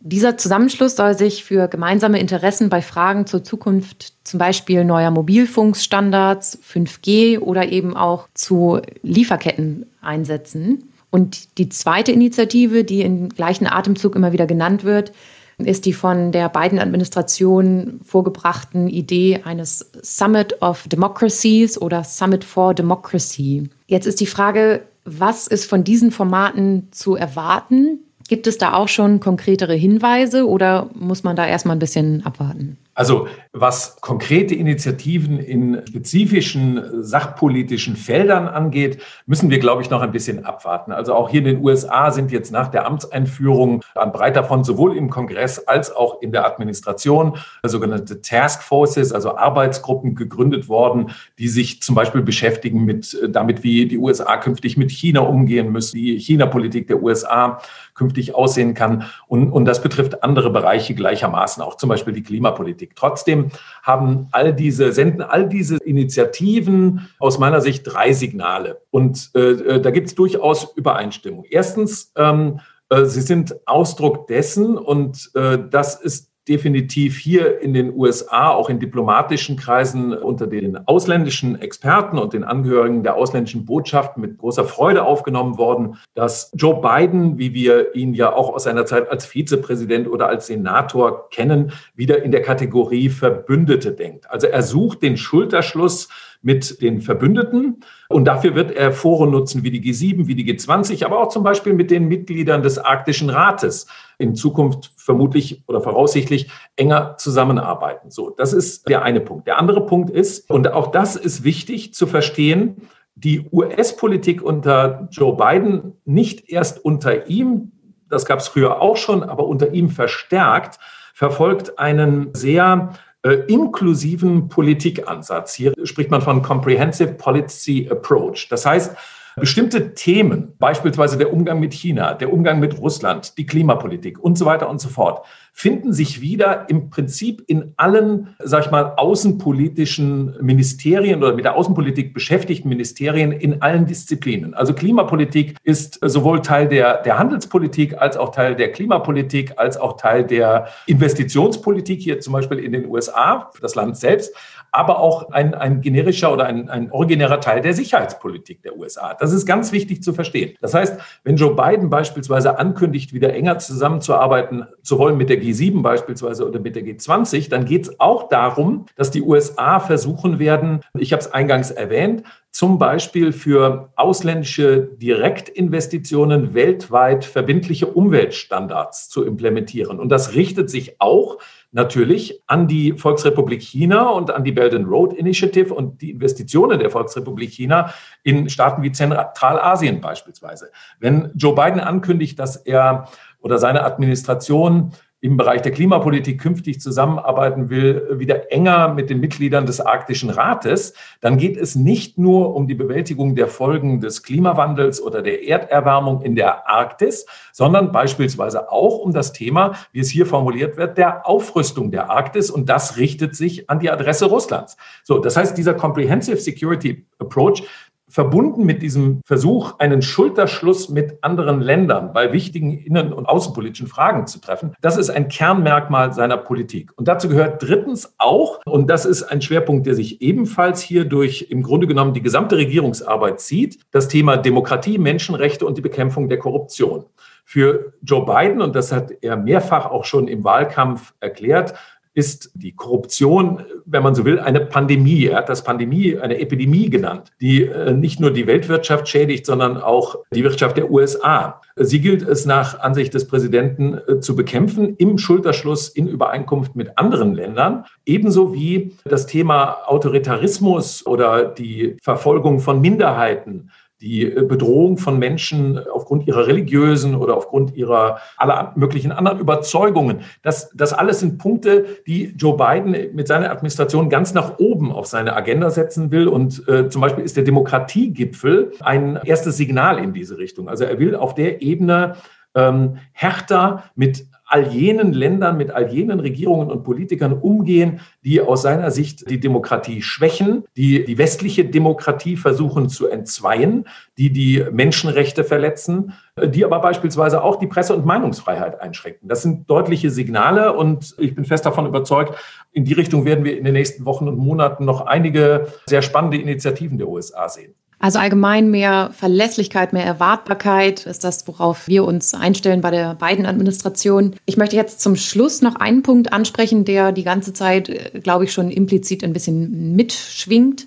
Dieser 0.00 0.36
Zusammenschluss 0.36 0.96
soll 0.96 1.16
sich 1.16 1.44
für 1.44 1.68
gemeinsame 1.68 2.18
Interessen 2.18 2.68
bei 2.68 2.82
Fragen 2.82 3.26
zur 3.26 3.44
Zukunft, 3.44 4.14
zum 4.24 4.38
Beispiel 4.38 4.84
neuer 4.84 5.12
Mobilfunkstandards, 5.12 6.58
5G 6.66 7.38
oder 7.38 7.70
eben 7.70 7.96
auch 7.96 8.26
zu 8.34 8.80
Lieferketten 9.02 9.86
einsetzen. 10.00 10.89
Und 11.10 11.58
die 11.58 11.68
zweite 11.68 12.12
Initiative, 12.12 12.84
die 12.84 13.02
im 13.02 13.28
gleichen 13.28 13.66
Atemzug 13.66 14.14
immer 14.14 14.32
wieder 14.32 14.46
genannt 14.46 14.84
wird, 14.84 15.12
ist 15.58 15.84
die 15.84 15.92
von 15.92 16.32
der 16.32 16.48
Biden-Administration 16.48 18.00
vorgebrachten 18.02 18.88
Idee 18.88 19.40
eines 19.44 19.90
Summit 20.02 20.62
of 20.62 20.88
Democracies 20.88 21.80
oder 21.80 22.04
Summit 22.04 22.44
for 22.44 22.74
Democracy. 22.74 23.68
Jetzt 23.86 24.06
ist 24.06 24.20
die 24.20 24.26
Frage, 24.26 24.82
was 25.04 25.46
ist 25.46 25.66
von 25.66 25.84
diesen 25.84 26.10
Formaten 26.10 26.88
zu 26.92 27.14
erwarten? 27.14 27.98
Gibt 28.28 28.46
es 28.46 28.58
da 28.58 28.74
auch 28.74 28.88
schon 28.88 29.18
konkretere 29.20 29.74
Hinweise 29.74 30.48
oder 30.48 30.88
muss 30.94 31.24
man 31.24 31.36
da 31.36 31.46
erstmal 31.46 31.76
ein 31.76 31.80
bisschen 31.80 32.24
abwarten? 32.24 32.78
Also 32.94 33.28
was 33.52 34.00
konkrete 34.00 34.54
Initiativen 34.54 35.38
in 35.38 35.82
spezifischen 35.88 37.02
sachpolitischen 37.02 37.96
Feldern 37.96 38.46
angeht, 38.48 39.02
müssen 39.26 39.48
wir, 39.50 39.58
glaube 39.58 39.82
ich, 39.82 39.90
noch 39.90 40.02
ein 40.02 40.12
bisschen 40.12 40.44
abwarten. 40.44 40.92
Also 40.92 41.14
auch 41.14 41.28
hier 41.28 41.40
in 41.40 41.46
den 41.46 41.64
USA 41.64 42.10
sind 42.10 42.30
jetzt 42.30 42.52
nach 42.52 42.68
der 42.68 42.86
Amtseinführung 42.86 43.82
an 43.94 44.12
breiter 44.12 44.44
Front 44.44 44.66
sowohl 44.66 44.96
im 44.96 45.08
Kongress 45.08 45.66
als 45.66 45.94
auch 45.94 46.20
in 46.20 46.32
der 46.32 46.44
Administration 46.46 47.36
sogenannte 47.62 48.20
Task 48.20 48.62
Forces, 48.62 49.12
also 49.12 49.36
Arbeitsgruppen 49.36 50.14
gegründet 50.14 50.68
worden, 50.68 51.12
die 51.38 51.48
sich 51.48 51.82
zum 51.82 51.94
Beispiel 51.94 52.22
beschäftigen 52.22 52.84
mit 52.84 53.16
damit, 53.28 53.62
wie 53.62 53.86
die 53.86 53.98
USA 53.98 54.36
künftig 54.36 54.76
mit 54.76 54.90
China 54.90 55.20
umgehen 55.20 55.72
müssen, 55.72 55.96
die 55.96 56.18
China-Politik 56.18 56.88
der 56.88 57.02
USA 57.02 57.60
künftig 57.94 58.34
aussehen 58.34 58.74
kann. 58.74 59.04
Und, 59.28 59.50
und 59.50 59.66
das 59.66 59.82
betrifft 59.82 60.22
andere 60.22 60.50
Bereiche 60.50 60.94
gleichermaßen, 60.94 61.62
auch 61.62 61.76
zum 61.76 61.88
Beispiel 61.88 62.14
die 62.14 62.22
Klimapolitik. 62.22 62.79
Trotzdem 62.88 63.50
haben 63.82 64.28
all 64.32 64.54
diese, 64.54 64.92
senden 64.92 65.22
all 65.22 65.48
diese 65.48 65.76
Initiativen 65.78 67.08
aus 67.18 67.38
meiner 67.38 67.60
Sicht 67.60 67.82
drei 67.84 68.12
Signale. 68.12 68.80
Und 68.90 69.30
äh, 69.34 69.50
äh 69.50 69.80
da 69.80 69.90
gibt 69.90 70.08
es 70.08 70.14
durchaus 70.14 70.72
Übereinstimmung. 70.76 71.44
Erstens, 71.48 72.12
ähm, 72.16 72.60
äh, 72.88 73.04
sie 73.04 73.20
sind 73.20 73.56
Ausdruck 73.66 74.26
dessen, 74.26 74.76
und 74.76 75.30
äh, 75.34 75.58
das 75.70 76.00
ist 76.00 76.29
definitiv 76.50 77.16
hier 77.16 77.60
in 77.62 77.72
den 77.72 77.94
USA, 77.94 78.50
auch 78.50 78.68
in 78.68 78.80
diplomatischen 78.80 79.56
Kreisen 79.56 80.12
unter 80.12 80.48
den 80.48 80.76
ausländischen 80.88 81.60
Experten 81.60 82.18
und 82.18 82.32
den 82.32 82.42
Angehörigen 82.42 83.04
der 83.04 83.14
ausländischen 83.14 83.64
Botschaften 83.64 84.20
mit 84.20 84.36
großer 84.36 84.64
Freude 84.64 85.04
aufgenommen 85.04 85.58
worden, 85.58 85.96
dass 86.14 86.50
Joe 86.54 86.80
Biden, 86.80 87.38
wie 87.38 87.54
wir 87.54 87.94
ihn 87.94 88.14
ja 88.14 88.32
auch 88.32 88.52
aus 88.52 88.64
seiner 88.64 88.84
Zeit 88.84 89.08
als 89.08 89.24
Vizepräsident 89.24 90.08
oder 90.08 90.28
als 90.28 90.48
Senator 90.48 91.30
kennen, 91.30 91.72
wieder 91.94 92.22
in 92.24 92.32
der 92.32 92.42
Kategorie 92.42 93.10
Verbündete 93.10 93.92
denkt. 93.92 94.28
Also 94.28 94.48
er 94.48 94.62
sucht 94.62 95.02
den 95.02 95.16
Schulterschluss 95.16 96.08
mit 96.42 96.80
den 96.80 97.00
Verbündeten. 97.00 97.80
Und 98.08 98.24
dafür 98.24 98.54
wird 98.54 98.70
er 98.72 98.92
Foren 98.92 99.30
nutzen 99.30 99.62
wie 99.62 99.70
die 99.70 99.82
G7, 99.82 100.26
wie 100.26 100.34
die 100.34 100.50
G20, 100.50 101.04
aber 101.04 101.20
auch 101.20 101.28
zum 101.28 101.42
Beispiel 101.42 101.74
mit 101.74 101.90
den 101.90 102.08
Mitgliedern 102.08 102.62
des 102.62 102.78
Arktischen 102.78 103.30
Rates 103.30 103.86
in 104.18 104.34
Zukunft 104.34 104.92
vermutlich 104.96 105.62
oder 105.66 105.80
voraussichtlich 105.80 106.50
enger 106.76 107.16
zusammenarbeiten. 107.18 108.10
So, 108.10 108.30
das 108.30 108.52
ist 108.52 108.88
der 108.88 109.02
eine 109.02 109.20
Punkt. 109.20 109.46
Der 109.46 109.58
andere 109.58 109.84
Punkt 109.86 110.10
ist, 110.10 110.50
und 110.50 110.72
auch 110.72 110.88
das 110.88 111.16
ist 111.16 111.44
wichtig 111.44 111.94
zu 111.94 112.06
verstehen, 112.06 112.88
die 113.14 113.46
US-Politik 113.52 114.42
unter 114.42 115.08
Joe 115.10 115.36
Biden 115.36 115.92
nicht 116.04 116.48
erst 116.48 116.82
unter 116.82 117.28
ihm, 117.28 117.72
das 118.08 118.24
gab 118.24 118.40
es 118.40 118.48
früher 118.48 118.80
auch 118.80 118.96
schon, 118.96 119.22
aber 119.22 119.46
unter 119.46 119.72
ihm 119.72 119.90
verstärkt, 119.90 120.78
verfolgt 121.14 121.78
einen 121.78 122.30
sehr 122.34 122.94
inklusiven 123.22 124.48
Politikansatz. 124.48 125.54
Hier 125.54 125.74
spricht 125.84 126.10
man 126.10 126.22
von 126.22 126.42
Comprehensive 126.42 127.14
Policy 127.14 127.88
Approach. 127.90 128.48
Das 128.48 128.64
heißt, 128.64 128.96
bestimmte 129.36 129.94
Themen, 129.94 130.54
beispielsweise 130.58 131.18
der 131.18 131.32
Umgang 131.32 131.60
mit 131.60 131.74
China, 131.74 132.14
der 132.14 132.32
Umgang 132.32 132.60
mit 132.60 132.78
Russland, 132.78 133.36
die 133.38 133.46
Klimapolitik 133.46 134.18
und 134.18 134.36
so 134.36 134.46
weiter 134.46 134.68
und 134.68 134.80
so 134.80 134.88
fort, 134.88 135.26
finden 135.52 135.92
sich 135.92 136.20
wieder 136.20 136.66
im 136.68 136.90
Prinzip 136.90 137.42
in 137.46 137.74
allen, 137.76 138.34
sag 138.38 138.66
ich 138.66 138.70
mal, 138.70 138.94
außenpolitischen 138.96 140.36
Ministerien 140.40 141.22
oder 141.22 141.34
mit 141.34 141.44
der 141.44 141.56
Außenpolitik 141.56 142.14
beschäftigten 142.14 142.68
Ministerien 142.68 143.32
in 143.32 143.62
allen 143.62 143.86
Disziplinen. 143.86 144.54
Also 144.54 144.74
Klimapolitik 144.74 145.56
ist 145.62 145.98
sowohl 146.02 146.42
Teil 146.42 146.68
der, 146.68 147.02
der 147.02 147.18
Handelspolitik 147.18 148.00
als 148.00 148.16
auch 148.16 148.30
Teil 148.30 148.56
der 148.56 148.72
Klimapolitik, 148.72 149.54
als 149.56 149.76
auch 149.76 149.96
Teil 149.96 150.24
der 150.24 150.68
Investitionspolitik, 150.86 152.00
hier 152.00 152.20
zum 152.20 152.32
Beispiel 152.32 152.58
in 152.58 152.72
den 152.72 152.86
USA, 152.86 153.50
für 153.52 153.60
das 153.60 153.74
Land 153.74 153.96
selbst, 153.96 154.34
aber 154.72 155.00
auch 155.00 155.30
ein, 155.30 155.54
ein 155.54 155.80
generischer 155.80 156.32
oder 156.32 156.46
ein, 156.46 156.68
ein 156.68 156.90
originärer 156.90 157.40
Teil 157.40 157.60
der 157.60 157.74
Sicherheitspolitik 157.74 158.62
der 158.62 158.76
USA. 158.76 159.14
Das 159.14 159.32
ist 159.32 159.46
ganz 159.46 159.72
wichtig 159.72 160.02
zu 160.02 160.12
verstehen. 160.12 160.56
Das 160.60 160.74
heißt, 160.74 161.00
wenn 161.24 161.36
Joe 161.36 161.54
Biden 161.54 161.90
beispielsweise 161.90 162.58
ankündigt, 162.58 163.12
wieder 163.12 163.32
enger 163.34 163.58
zusammenzuarbeiten 163.58 164.66
zu 164.90 164.98
wollen 164.98 165.16
mit 165.16 165.30
der 165.30 165.40
G7 165.40 165.82
beispielsweise 165.82 166.44
oder 166.44 166.58
mit 166.58 166.74
der 166.74 166.82
G20, 166.82 167.48
dann 167.48 167.64
geht 167.64 167.84
es 167.84 168.00
auch 168.00 168.28
darum, 168.28 168.86
dass 168.96 169.12
die 169.12 169.22
USA 169.22 169.78
versuchen 169.78 170.40
werden, 170.40 170.80
ich 170.98 171.12
habe 171.12 171.20
es 171.20 171.32
eingangs 171.32 171.70
erwähnt, 171.70 172.24
zum 172.50 172.80
Beispiel 172.80 173.30
für 173.30 173.92
ausländische 173.94 174.88
Direktinvestitionen 174.96 176.54
weltweit 176.54 177.24
verbindliche 177.24 177.86
Umweltstandards 177.86 179.08
zu 179.08 179.24
implementieren. 179.24 180.00
Und 180.00 180.08
das 180.08 180.34
richtet 180.34 180.68
sich 180.68 181.00
auch 181.00 181.38
natürlich 181.70 182.42
an 182.48 182.66
die 182.66 182.94
Volksrepublik 182.94 183.62
China 183.62 184.08
und 184.08 184.32
an 184.32 184.42
die 184.42 184.50
Belt 184.50 184.74
and 184.74 184.88
Road 184.88 185.12
Initiative 185.12 185.72
und 185.72 186.02
die 186.02 186.10
Investitionen 186.10 186.80
der 186.80 186.90
Volksrepublik 186.90 187.50
China 187.50 187.94
in 188.24 188.48
Staaten 188.48 188.82
wie 188.82 188.90
Zentralasien 188.90 190.00
beispielsweise. 190.00 190.72
Wenn 190.98 191.30
Joe 191.36 191.54
Biden 191.54 191.78
ankündigt, 191.78 192.40
dass 192.40 192.56
er 192.56 193.08
oder 193.40 193.58
seine 193.58 193.84
Administration 193.84 194.92
im 195.22 195.36
Bereich 195.36 195.60
der 195.60 195.72
Klimapolitik 195.72 196.40
künftig 196.40 196.80
zusammenarbeiten 196.80 197.68
will, 197.68 198.18
wieder 198.18 198.50
enger 198.50 198.94
mit 198.94 199.10
den 199.10 199.20
Mitgliedern 199.20 199.66
des 199.66 199.80
Arktischen 199.80 200.30
Rates, 200.30 200.94
dann 201.20 201.36
geht 201.36 201.58
es 201.58 201.76
nicht 201.76 202.16
nur 202.16 202.54
um 202.54 202.66
die 202.66 202.74
Bewältigung 202.74 203.34
der 203.34 203.46
Folgen 203.46 204.00
des 204.00 204.22
Klimawandels 204.22 205.02
oder 205.02 205.20
der 205.20 205.46
Erderwärmung 205.46 206.22
in 206.22 206.36
der 206.36 206.68
Arktis, 206.68 207.26
sondern 207.52 207.92
beispielsweise 207.92 208.72
auch 208.72 208.98
um 208.98 209.12
das 209.12 209.34
Thema, 209.34 209.74
wie 209.92 210.00
es 210.00 210.08
hier 210.08 210.24
formuliert 210.24 210.78
wird, 210.78 210.96
der 210.96 211.28
Aufrüstung 211.28 211.90
der 211.90 212.10
Arktis. 212.10 212.50
Und 212.50 212.70
das 212.70 212.96
richtet 212.96 213.36
sich 213.36 213.68
an 213.68 213.78
die 213.78 213.90
Adresse 213.90 214.24
Russlands. 214.24 214.78
So, 215.04 215.18
das 215.18 215.36
heißt, 215.36 215.56
dieser 215.58 215.74
Comprehensive 215.74 216.38
Security 216.38 217.04
Approach 217.18 217.62
verbunden 218.10 218.66
mit 218.66 218.82
diesem 218.82 219.20
Versuch, 219.24 219.78
einen 219.78 220.02
Schulterschluss 220.02 220.88
mit 220.88 221.22
anderen 221.22 221.60
Ländern 221.60 222.12
bei 222.12 222.32
wichtigen 222.32 222.72
innen- 222.72 223.12
und 223.12 223.26
außenpolitischen 223.26 223.86
Fragen 223.86 224.26
zu 224.26 224.40
treffen, 224.40 224.74
das 224.80 224.96
ist 224.96 225.10
ein 225.10 225.28
Kernmerkmal 225.28 226.12
seiner 226.12 226.36
Politik. 226.36 226.92
Und 226.96 227.08
dazu 227.08 227.28
gehört 227.28 227.62
drittens 227.62 228.14
auch, 228.18 228.60
und 228.66 228.90
das 228.90 229.06
ist 229.06 229.22
ein 229.22 229.40
Schwerpunkt, 229.40 229.86
der 229.86 229.94
sich 229.94 230.20
ebenfalls 230.20 230.80
hier 230.82 231.04
durch 231.04 231.46
im 231.50 231.62
Grunde 231.62 231.86
genommen 231.86 232.12
die 232.12 232.22
gesamte 232.22 232.56
Regierungsarbeit 232.56 233.40
zieht, 233.40 233.78
das 233.92 234.08
Thema 234.08 234.36
Demokratie, 234.36 234.98
Menschenrechte 234.98 235.64
und 235.64 235.78
die 235.78 235.82
Bekämpfung 235.82 236.28
der 236.28 236.38
Korruption. 236.38 237.04
Für 237.44 237.94
Joe 238.02 238.24
Biden, 238.24 238.60
und 238.60 238.76
das 238.76 238.92
hat 238.92 239.12
er 239.22 239.36
mehrfach 239.36 239.86
auch 239.86 240.04
schon 240.04 240.28
im 240.28 240.44
Wahlkampf 240.44 241.14
erklärt, 241.20 241.74
ist 242.12 242.50
die 242.54 242.72
Korruption, 242.72 243.64
wenn 243.86 244.02
man 244.02 244.14
so 244.14 244.24
will, 244.24 244.40
eine 244.40 244.60
Pandemie. 244.60 245.26
Er 245.26 245.38
hat 245.38 245.48
das 245.48 245.62
Pandemie, 245.62 246.18
eine 246.18 246.40
Epidemie 246.40 246.90
genannt, 246.90 247.30
die 247.40 247.62
äh, 247.62 247.92
nicht 247.92 248.18
nur 248.18 248.32
die 248.32 248.46
Weltwirtschaft 248.46 249.08
schädigt, 249.08 249.46
sondern 249.46 249.76
auch 249.76 250.16
die 250.34 250.42
Wirtschaft 250.42 250.76
der 250.76 250.90
USA. 250.90 251.60
Sie 251.76 252.00
gilt 252.00 252.22
es 252.22 252.46
nach 252.46 252.80
Ansicht 252.80 253.14
des 253.14 253.28
Präsidenten 253.28 253.94
äh, 253.94 254.20
zu 254.20 254.34
bekämpfen 254.34 254.96
im 254.96 255.18
Schulterschluss 255.18 255.88
in 255.88 256.08
Übereinkunft 256.08 256.74
mit 256.74 256.98
anderen 256.98 257.34
Ländern, 257.34 257.84
ebenso 258.04 258.52
wie 258.52 258.92
das 259.04 259.26
Thema 259.26 259.78
Autoritarismus 259.86 261.06
oder 261.06 261.44
die 261.44 261.96
Verfolgung 262.02 262.58
von 262.60 262.80
Minderheiten 262.80 263.70
die 264.00 264.24
äh, 264.24 264.42
Bedrohung 264.42 264.98
von 264.98 265.18
Menschen 265.18 265.78
aufgrund 265.88 266.26
ihrer 266.26 266.46
religiösen 266.46 267.14
oder 267.14 267.36
aufgrund 267.36 267.76
ihrer 267.76 268.18
aller 268.36 268.72
möglichen 268.76 269.12
anderen 269.12 269.38
Überzeugungen. 269.38 270.20
Das, 270.42 270.70
das 270.74 270.92
alles 270.92 271.20
sind 271.20 271.38
Punkte, 271.38 271.84
die 272.06 272.34
Joe 272.36 272.56
Biden 272.56 273.14
mit 273.14 273.28
seiner 273.28 273.50
Administration 273.50 274.08
ganz 274.08 274.34
nach 274.34 274.58
oben 274.58 274.92
auf 274.92 275.06
seine 275.06 275.36
Agenda 275.36 275.70
setzen 275.70 276.10
will. 276.10 276.28
Und 276.28 276.66
äh, 276.68 276.88
zum 276.88 277.02
Beispiel 277.02 277.24
ist 277.24 277.36
der 277.36 277.44
Demokratiegipfel 277.44 278.72
ein 278.80 279.18
erstes 279.24 279.56
Signal 279.56 279.98
in 279.98 280.12
diese 280.12 280.38
Richtung. 280.38 280.68
Also 280.68 280.84
er 280.84 280.98
will 280.98 281.14
auf 281.14 281.34
der 281.34 281.62
Ebene 281.62 282.16
ähm, 282.54 282.96
härter 283.12 283.84
mit 283.94 284.26
all 284.50 284.66
jenen 284.66 285.12
Ländern, 285.12 285.56
mit 285.56 285.70
all 285.70 285.92
jenen 285.92 286.18
Regierungen 286.18 286.70
und 286.70 286.82
Politikern 286.82 287.32
umgehen, 287.32 288.00
die 288.24 288.40
aus 288.40 288.62
seiner 288.62 288.90
Sicht 288.90 289.30
die 289.30 289.38
Demokratie 289.38 290.02
schwächen, 290.02 290.64
die 290.76 291.04
die 291.04 291.18
westliche 291.18 291.64
Demokratie 291.64 292.36
versuchen 292.36 292.88
zu 292.88 293.06
entzweien, 293.06 293.86
die 294.18 294.32
die 294.32 294.64
Menschenrechte 294.72 295.44
verletzen, 295.44 296.14
die 296.44 296.64
aber 296.64 296.80
beispielsweise 296.80 297.44
auch 297.44 297.56
die 297.56 297.68
Presse- 297.68 297.94
und 297.94 298.04
Meinungsfreiheit 298.04 298.80
einschränken. 298.80 299.28
Das 299.28 299.42
sind 299.42 299.70
deutliche 299.70 300.10
Signale 300.10 300.72
und 300.72 301.14
ich 301.18 301.34
bin 301.34 301.44
fest 301.44 301.64
davon 301.64 301.86
überzeugt, 301.86 302.34
in 302.72 302.84
die 302.84 302.94
Richtung 302.94 303.24
werden 303.24 303.44
wir 303.44 303.56
in 303.56 303.64
den 303.64 303.74
nächsten 303.74 304.04
Wochen 304.04 304.26
und 304.26 304.36
Monaten 304.36 304.84
noch 304.84 305.06
einige 305.06 305.68
sehr 305.86 306.02
spannende 306.02 306.38
Initiativen 306.38 306.98
der 306.98 307.08
USA 307.08 307.48
sehen. 307.48 307.74
Also 308.02 308.18
allgemein 308.18 308.70
mehr 308.70 309.10
Verlässlichkeit, 309.12 309.92
mehr 309.92 310.06
Erwartbarkeit 310.06 311.04
ist 311.04 311.22
das, 311.22 311.46
worauf 311.46 311.86
wir 311.86 312.04
uns 312.04 312.32
einstellen 312.32 312.80
bei 312.80 312.90
der 312.90 313.14
beiden 313.14 313.44
Administration. 313.44 314.36
Ich 314.46 314.56
möchte 314.56 314.74
jetzt 314.74 315.02
zum 315.02 315.16
Schluss 315.16 315.60
noch 315.60 315.76
einen 315.76 316.02
Punkt 316.02 316.32
ansprechen, 316.32 316.86
der 316.86 317.12
die 317.12 317.24
ganze 317.24 317.52
Zeit, 317.52 317.90
äh, 317.90 318.20
glaube 318.20 318.44
ich, 318.44 318.52
schon 318.54 318.70
implizit 318.70 319.22
ein 319.22 319.34
bisschen 319.34 319.94
mitschwingt. 319.94 320.86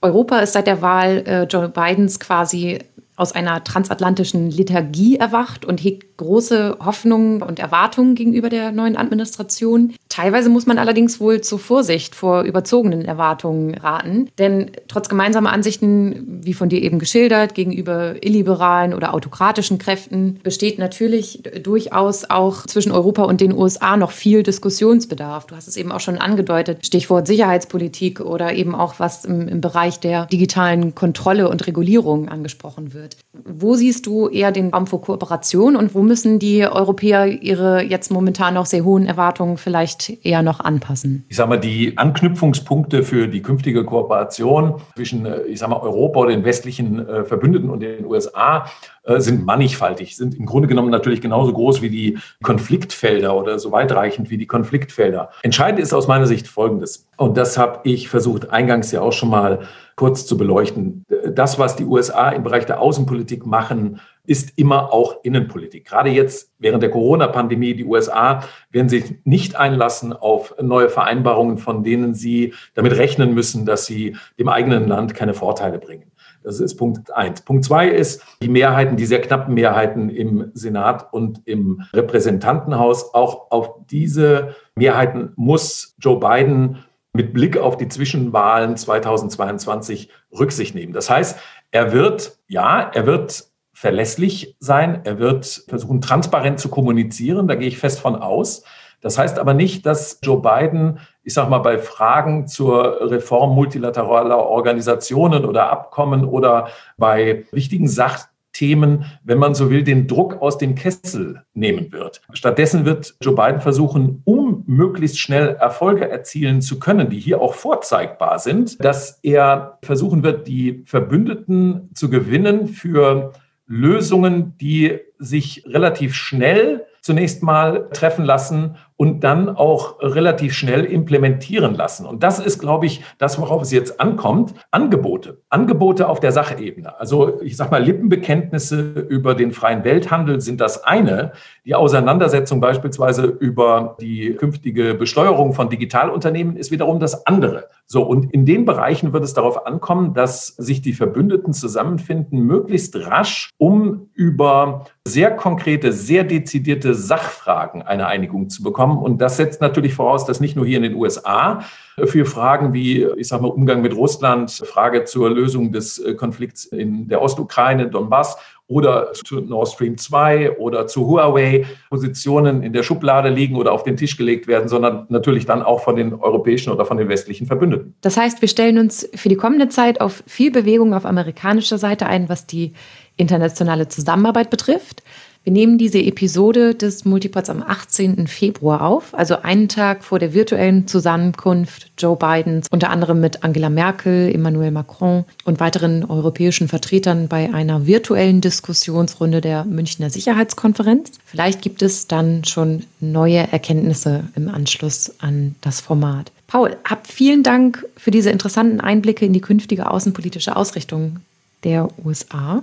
Europa 0.00 0.38
ist 0.38 0.52
seit 0.52 0.68
der 0.68 0.80
Wahl 0.80 1.24
äh, 1.26 1.42
Joe 1.42 1.68
Bidens 1.68 2.20
quasi 2.20 2.78
aus 3.16 3.32
einer 3.32 3.64
transatlantischen 3.64 4.50
Lethargie 4.52 5.16
erwacht 5.16 5.64
und 5.64 5.82
hegt 5.82 6.13
große 6.16 6.78
Hoffnungen 6.84 7.42
und 7.42 7.58
Erwartungen 7.58 8.14
gegenüber 8.14 8.48
der 8.48 8.72
neuen 8.72 8.96
Administration. 8.96 9.94
Teilweise 10.08 10.48
muss 10.48 10.66
man 10.66 10.78
allerdings 10.78 11.20
wohl 11.20 11.40
zur 11.40 11.58
Vorsicht 11.58 12.14
vor 12.14 12.42
überzogenen 12.42 13.04
Erwartungen 13.04 13.74
raten, 13.74 14.28
denn 14.38 14.70
trotz 14.86 15.08
gemeinsamer 15.08 15.52
Ansichten, 15.52 16.40
wie 16.44 16.54
von 16.54 16.68
dir 16.68 16.82
eben 16.82 17.00
geschildert, 17.00 17.54
gegenüber 17.54 18.14
illiberalen 18.24 18.94
oder 18.94 19.12
autokratischen 19.12 19.78
Kräften 19.78 20.38
besteht 20.42 20.78
natürlich 20.78 21.42
durchaus 21.62 22.30
auch 22.30 22.66
zwischen 22.66 22.92
Europa 22.92 23.24
und 23.24 23.40
den 23.40 23.52
USA 23.52 23.96
noch 23.96 24.12
viel 24.12 24.44
Diskussionsbedarf. 24.44 25.46
Du 25.46 25.56
hast 25.56 25.66
es 25.66 25.76
eben 25.76 25.90
auch 25.90 26.00
schon 26.00 26.18
angedeutet, 26.18 26.86
Stichwort 26.86 27.26
Sicherheitspolitik 27.26 28.20
oder 28.20 28.54
eben 28.54 28.74
auch 28.74 29.00
was 29.00 29.24
im, 29.24 29.48
im 29.48 29.60
Bereich 29.60 29.98
der 29.98 30.26
digitalen 30.26 30.94
Kontrolle 30.94 31.48
und 31.48 31.66
Regulierung 31.66 32.28
angesprochen 32.28 32.94
wird. 32.94 33.16
Wo 33.32 33.74
siehst 33.74 34.06
du 34.06 34.28
eher 34.28 34.52
den 34.52 34.70
Raum 34.70 34.86
für 34.86 34.98
Kooperation 34.98 35.74
und 35.74 35.94
wo 35.94 36.03
müssen 36.04 36.38
die 36.38 36.66
Europäer 36.66 37.26
ihre 37.26 37.82
jetzt 37.82 38.10
momentan 38.10 38.54
noch 38.54 38.66
sehr 38.66 38.84
hohen 38.84 39.06
Erwartungen 39.06 39.56
vielleicht 39.56 40.24
eher 40.24 40.42
noch 40.42 40.60
anpassen? 40.60 41.24
Ich 41.28 41.36
sage 41.36 41.48
mal, 41.48 41.58
die 41.58 41.98
Anknüpfungspunkte 41.98 43.02
für 43.02 43.28
die 43.28 43.42
künftige 43.42 43.84
Kooperation 43.84 44.80
zwischen, 44.94 45.26
äh, 45.26 45.42
ich 45.42 45.58
sage 45.58 45.70
mal, 45.70 45.80
Europa 45.80 46.20
oder 46.20 46.30
den 46.30 46.44
westlichen 46.44 47.06
äh, 47.06 47.24
Verbündeten 47.24 47.70
und 47.70 47.80
den 47.80 48.04
USA 48.06 48.66
äh, 49.04 49.20
sind 49.20 49.44
mannigfaltig, 49.44 50.16
sind 50.16 50.34
im 50.34 50.46
Grunde 50.46 50.66
genommen 50.66 50.90
natürlich 50.90 51.20
genauso 51.20 51.52
groß 51.52 51.82
wie 51.82 51.90
die 51.90 52.18
Konfliktfelder 52.42 53.36
oder 53.36 53.58
so 53.58 53.70
weitreichend 53.70 54.30
wie 54.30 54.38
die 54.38 54.46
Konfliktfelder. 54.46 55.30
Entscheidend 55.42 55.80
ist 55.80 55.92
aus 55.92 56.08
meiner 56.08 56.26
Sicht 56.26 56.48
Folgendes. 56.48 57.06
Und 57.16 57.36
das 57.36 57.58
habe 57.58 57.80
ich 57.84 58.08
versucht, 58.08 58.50
eingangs 58.50 58.92
ja 58.92 59.02
auch 59.02 59.12
schon 59.12 59.30
mal 59.30 59.60
kurz 59.96 60.26
zu 60.26 60.36
beleuchten. 60.36 61.04
Das, 61.34 61.58
was 61.58 61.76
die 61.76 61.84
USA 61.84 62.30
im 62.30 62.42
Bereich 62.42 62.66
der 62.66 62.80
Außenpolitik 62.80 63.46
machen, 63.46 64.00
ist 64.26 64.52
immer 64.56 64.92
auch 64.92 65.22
Innenpolitik. 65.22 65.84
Gerade 65.84 66.10
jetzt 66.10 66.52
während 66.58 66.82
der 66.82 66.90
Corona-Pandemie, 66.90 67.74
die 67.74 67.84
USA 67.84 68.44
werden 68.70 68.88
sich 68.88 69.16
nicht 69.24 69.56
einlassen 69.56 70.12
auf 70.12 70.54
neue 70.60 70.88
Vereinbarungen, 70.88 71.58
von 71.58 71.82
denen 71.82 72.14
sie 72.14 72.54
damit 72.74 72.96
rechnen 72.96 73.34
müssen, 73.34 73.66
dass 73.66 73.86
sie 73.86 74.16
dem 74.38 74.48
eigenen 74.48 74.88
Land 74.88 75.14
keine 75.14 75.34
Vorteile 75.34 75.78
bringen. 75.78 76.10
Das 76.42 76.60
ist 76.60 76.76
Punkt 76.76 77.10
eins. 77.12 77.40
Punkt 77.40 77.64
zwei 77.64 77.88
ist 77.88 78.22
die 78.42 78.48
Mehrheiten, 78.48 78.96
die 78.96 79.06
sehr 79.06 79.20
knappen 79.20 79.54
Mehrheiten 79.54 80.10
im 80.10 80.50
Senat 80.52 81.12
und 81.12 81.40
im 81.46 81.82
Repräsentantenhaus. 81.94 83.14
Auch 83.14 83.50
auf 83.50 83.86
diese 83.90 84.54
Mehrheiten 84.76 85.32
muss 85.36 85.96
Joe 85.98 86.20
Biden 86.20 86.84
mit 87.14 87.32
Blick 87.32 87.56
auf 87.56 87.78
die 87.78 87.88
Zwischenwahlen 87.88 88.76
2022 88.76 90.10
Rücksicht 90.38 90.74
nehmen. 90.74 90.92
Das 90.92 91.08
heißt, 91.08 91.38
er 91.70 91.92
wird, 91.92 92.38
ja, 92.48 92.90
er 92.92 93.06
wird 93.06 93.44
verlässlich 93.74 94.56
sein, 94.60 95.00
er 95.04 95.18
wird 95.18 95.64
versuchen, 95.68 96.00
transparent 96.00 96.60
zu 96.60 96.68
kommunizieren, 96.68 97.48
da 97.48 97.56
gehe 97.56 97.68
ich 97.68 97.78
fest 97.78 98.00
von 98.00 98.14
aus. 98.16 98.64
Das 99.00 99.18
heißt 99.18 99.38
aber 99.38 99.52
nicht, 99.52 99.84
dass 99.84 100.20
Joe 100.22 100.40
Biden, 100.40 100.98
ich 101.24 101.34
sage 101.34 101.50
mal, 101.50 101.58
bei 101.58 101.76
Fragen 101.76 102.46
zur 102.46 103.10
Reform 103.10 103.54
multilateraler 103.54 104.38
Organisationen 104.38 105.44
oder 105.44 105.70
Abkommen 105.70 106.24
oder 106.24 106.68
bei 106.96 107.44
wichtigen 107.52 107.86
Sachthemen, 107.86 109.04
wenn 109.22 109.36
man 109.36 109.54
so 109.54 109.68
will, 109.68 109.82
den 109.82 110.06
Druck 110.06 110.40
aus 110.40 110.56
dem 110.56 110.74
Kessel 110.74 111.42
nehmen 111.52 111.92
wird. 111.92 112.22
Stattdessen 112.32 112.86
wird 112.86 113.14
Joe 113.20 113.34
Biden 113.34 113.60
versuchen, 113.60 114.22
um 114.24 114.62
möglichst 114.66 115.18
schnell 115.18 115.48
Erfolge 115.56 116.08
erzielen 116.08 116.62
zu 116.62 116.78
können, 116.78 117.10
die 117.10 117.20
hier 117.20 117.42
auch 117.42 117.52
vorzeigbar 117.52 118.38
sind, 118.38 118.82
dass 118.82 119.18
er 119.22 119.78
versuchen 119.82 120.22
wird, 120.22 120.46
die 120.46 120.82
Verbündeten 120.86 121.90
zu 121.92 122.08
gewinnen 122.08 122.68
für 122.68 123.32
Lösungen, 123.66 124.56
die 124.58 125.00
sich 125.18 125.64
relativ 125.66 126.14
schnell 126.14 126.86
zunächst 127.00 127.42
mal 127.42 127.88
treffen 127.90 128.24
lassen 128.24 128.76
und 128.96 129.24
dann 129.24 129.48
auch 129.48 130.00
relativ 130.00 130.54
schnell 130.54 130.84
implementieren 130.84 131.74
lassen. 131.74 132.06
Und 132.06 132.22
das 132.22 132.38
ist, 132.38 132.60
glaube 132.60 132.86
ich, 132.86 133.02
das, 133.18 133.40
worauf 133.40 133.62
es 133.62 133.72
jetzt 133.72 134.00
ankommt. 134.00 134.54
Angebote. 134.70 135.42
Angebote 135.48 136.08
auf 136.08 136.20
der 136.20 136.30
Sachebene. 136.30 136.98
Also 137.00 137.40
ich 137.42 137.56
sage 137.56 137.72
mal, 137.72 137.82
Lippenbekenntnisse 137.82 139.06
über 139.08 139.34
den 139.34 139.52
freien 139.52 139.84
Welthandel 139.84 140.40
sind 140.40 140.60
das 140.60 140.84
eine. 140.84 141.32
Die 141.64 141.74
Auseinandersetzung 141.74 142.60
beispielsweise 142.60 143.24
über 143.24 143.96
die 144.00 144.34
künftige 144.34 144.94
Besteuerung 144.94 145.54
von 145.54 145.70
Digitalunternehmen 145.70 146.56
ist 146.56 146.70
wiederum 146.70 147.00
das 147.00 147.26
andere. 147.26 147.68
So, 147.86 148.02
und 148.02 148.32
in 148.32 148.46
den 148.46 148.64
Bereichen 148.64 149.12
wird 149.12 149.24
es 149.24 149.34
darauf 149.34 149.66
ankommen, 149.66 150.14
dass 150.14 150.48
sich 150.48 150.82
die 150.82 150.92
Verbündeten 150.92 151.52
zusammenfinden, 151.52 152.40
möglichst 152.40 152.96
rasch, 152.96 153.50
um 153.58 154.08
über 154.14 154.86
sehr 155.06 155.30
konkrete, 155.32 155.92
sehr 155.92 156.24
dezidierte 156.24 156.94
Sachfragen 156.94 157.82
eine 157.82 158.06
Einigung 158.06 158.48
zu 158.48 158.62
bekommen 158.62 158.93
kommen. 158.94 159.04
Und 159.04 159.18
das 159.18 159.36
setzt 159.36 159.60
natürlich 159.60 159.94
voraus, 159.94 160.24
dass 160.24 160.40
nicht 160.40 160.56
nur 160.56 160.66
hier 160.66 160.78
in 160.78 160.82
den 160.82 160.94
USA 160.94 161.64
für 162.04 162.24
Fragen 162.24 162.72
wie, 162.72 163.06
ich 163.16 163.28
sage 163.28 163.42
mal, 163.42 163.48
Umgang 163.48 163.82
mit 163.82 163.94
Russland, 163.94 164.50
Frage 164.50 165.04
zur 165.04 165.30
Lösung 165.30 165.72
des 165.72 165.98
äh, 165.98 166.14
Konflikts 166.14 166.64
in 166.64 167.08
der 167.08 167.22
Ostukraine, 167.22 167.88
Donbass 167.88 168.36
oder 168.66 169.12
zu 169.12 169.40
Nord 169.40 169.68
Stream 169.68 169.98
2 169.98 170.58
oder 170.58 170.86
zu 170.86 171.06
Huawei 171.06 171.66
Positionen 171.90 172.62
in 172.62 172.72
der 172.72 172.82
Schublade 172.82 173.28
liegen 173.28 173.56
oder 173.56 173.72
auf 173.72 173.82
den 173.82 173.96
Tisch 173.96 174.16
gelegt 174.16 174.46
werden, 174.46 174.68
sondern 174.68 175.06
natürlich 175.10 175.44
dann 175.44 175.62
auch 175.62 175.82
von 175.82 175.96
den 175.96 176.14
europäischen 176.14 176.72
oder 176.72 176.86
von 176.86 176.96
den 176.96 177.08
westlichen 177.08 177.46
Verbündeten. 177.46 177.94
Das 178.00 178.16
heißt, 178.16 178.40
wir 178.40 178.48
stellen 178.48 178.78
uns 178.78 179.08
für 179.14 179.28
die 179.28 179.36
kommende 179.36 179.68
Zeit 179.68 180.00
auf 180.00 180.24
viel 180.26 180.50
Bewegung 180.50 180.94
auf 180.94 181.04
amerikanischer 181.04 181.76
Seite 181.76 182.06
ein, 182.06 182.30
was 182.30 182.46
die 182.46 182.72
internationale 183.16 183.88
Zusammenarbeit 183.88 184.50
betrifft. 184.50 185.02
Wir 185.44 185.52
nehmen 185.52 185.76
diese 185.76 185.98
Episode 185.98 186.74
des 186.74 187.04
Multipods 187.04 187.50
am 187.50 187.62
18. 187.62 188.28
Februar 188.28 188.80
auf, 188.80 189.12
also 189.12 189.42
einen 189.42 189.68
Tag 189.68 190.02
vor 190.02 190.18
der 190.18 190.32
virtuellen 190.32 190.88
Zusammenkunft 190.88 191.90
Joe 191.98 192.16
Bidens, 192.16 192.66
unter 192.70 192.88
anderem 192.88 193.20
mit 193.20 193.44
Angela 193.44 193.68
Merkel, 193.68 194.34
Emmanuel 194.34 194.70
Macron 194.70 195.26
und 195.44 195.60
weiteren 195.60 196.02
europäischen 196.02 196.66
Vertretern 196.66 197.28
bei 197.28 197.52
einer 197.52 197.86
virtuellen 197.86 198.40
Diskussionsrunde 198.40 199.42
der 199.42 199.66
Münchner 199.66 200.08
Sicherheitskonferenz. 200.08 201.12
Vielleicht 201.26 201.60
gibt 201.60 201.82
es 201.82 202.06
dann 202.06 202.44
schon 202.44 202.84
neue 203.00 203.52
Erkenntnisse 203.52 204.24
im 204.36 204.48
Anschluss 204.48 205.12
an 205.18 205.56
das 205.60 205.82
Format. 205.82 206.32
Paul, 206.46 206.74
hab 206.88 207.06
vielen 207.06 207.42
Dank 207.42 207.84
für 207.98 208.10
diese 208.10 208.30
interessanten 208.30 208.80
Einblicke 208.80 209.26
in 209.26 209.34
die 209.34 209.42
künftige 209.42 209.90
außenpolitische 209.90 210.56
Ausrichtung 210.56 211.16
der 211.64 211.88
USA. 212.02 212.62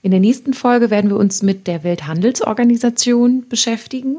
In 0.00 0.12
der 0.12 0.20
nächsten 0.20 0.54
Folge 0.54 0.90
werden 0.90 1.10
wir 1.10 1.16
uns 1.16 1.42
mit 1.42 1.66
der 1.66 1.82
Welthandelsorganisation 1.82 3.48
beschäftigen. 3.48 4.18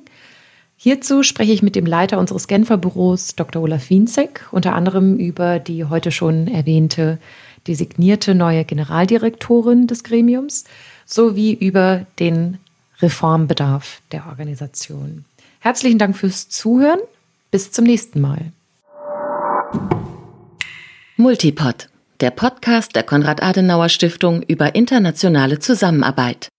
Hierzu 0.76 1.24
spreche 1.24 1.52
ich 1.52 1.62
mit 1.62 1.76
dem 1.76 1.86
Leiter 1.86 2.20
unseres 2.20 2.48
Genfer 2.48 2.78
Büros, 2.78 3.36
Dr. 3.36 3.62
Olaf 3.62 3.90
Wienzek, 3.90 4.46
unter 4.52 4.76
anderem 4.76 5.18
über 5.18 5.60
die 5.60 5.86
heute 5.86 6.12
schon 6.12 6.48
erwähnte 6.48 7.18
designierte 7.68 8.36
neue 8.36 8.64
Generaldirektorin 8.64 9.88
des 9.88 10.04
Gremiums 10.04 10.64
sowie 11.06 11.54
über 11.54 12.06
den 12.20 12.58
Reformbedarf 13.02 14.02
der 14.12 14.28
Organisation. 14.28 15.26
Herzlichen 15.60 15.98
Dank 15.98 16.16
fürs 16.16 16.50
Zuhören. 16.50 17.00
Bis 17.52 17.72
zum 17.72 17.86
nächsten 17.86 18.22
Mal. 18.22 18.52
Multipod 21.18 21.89
der 22.22 22.32
Podcast 22.32 22.96
der 22.96 23.04
Konrad-Adenauer-Stiftung 23.04 24.42
über 24.44 24.76
internationale 24.76 25.60
Zusammenarbeit. 25.60 26.50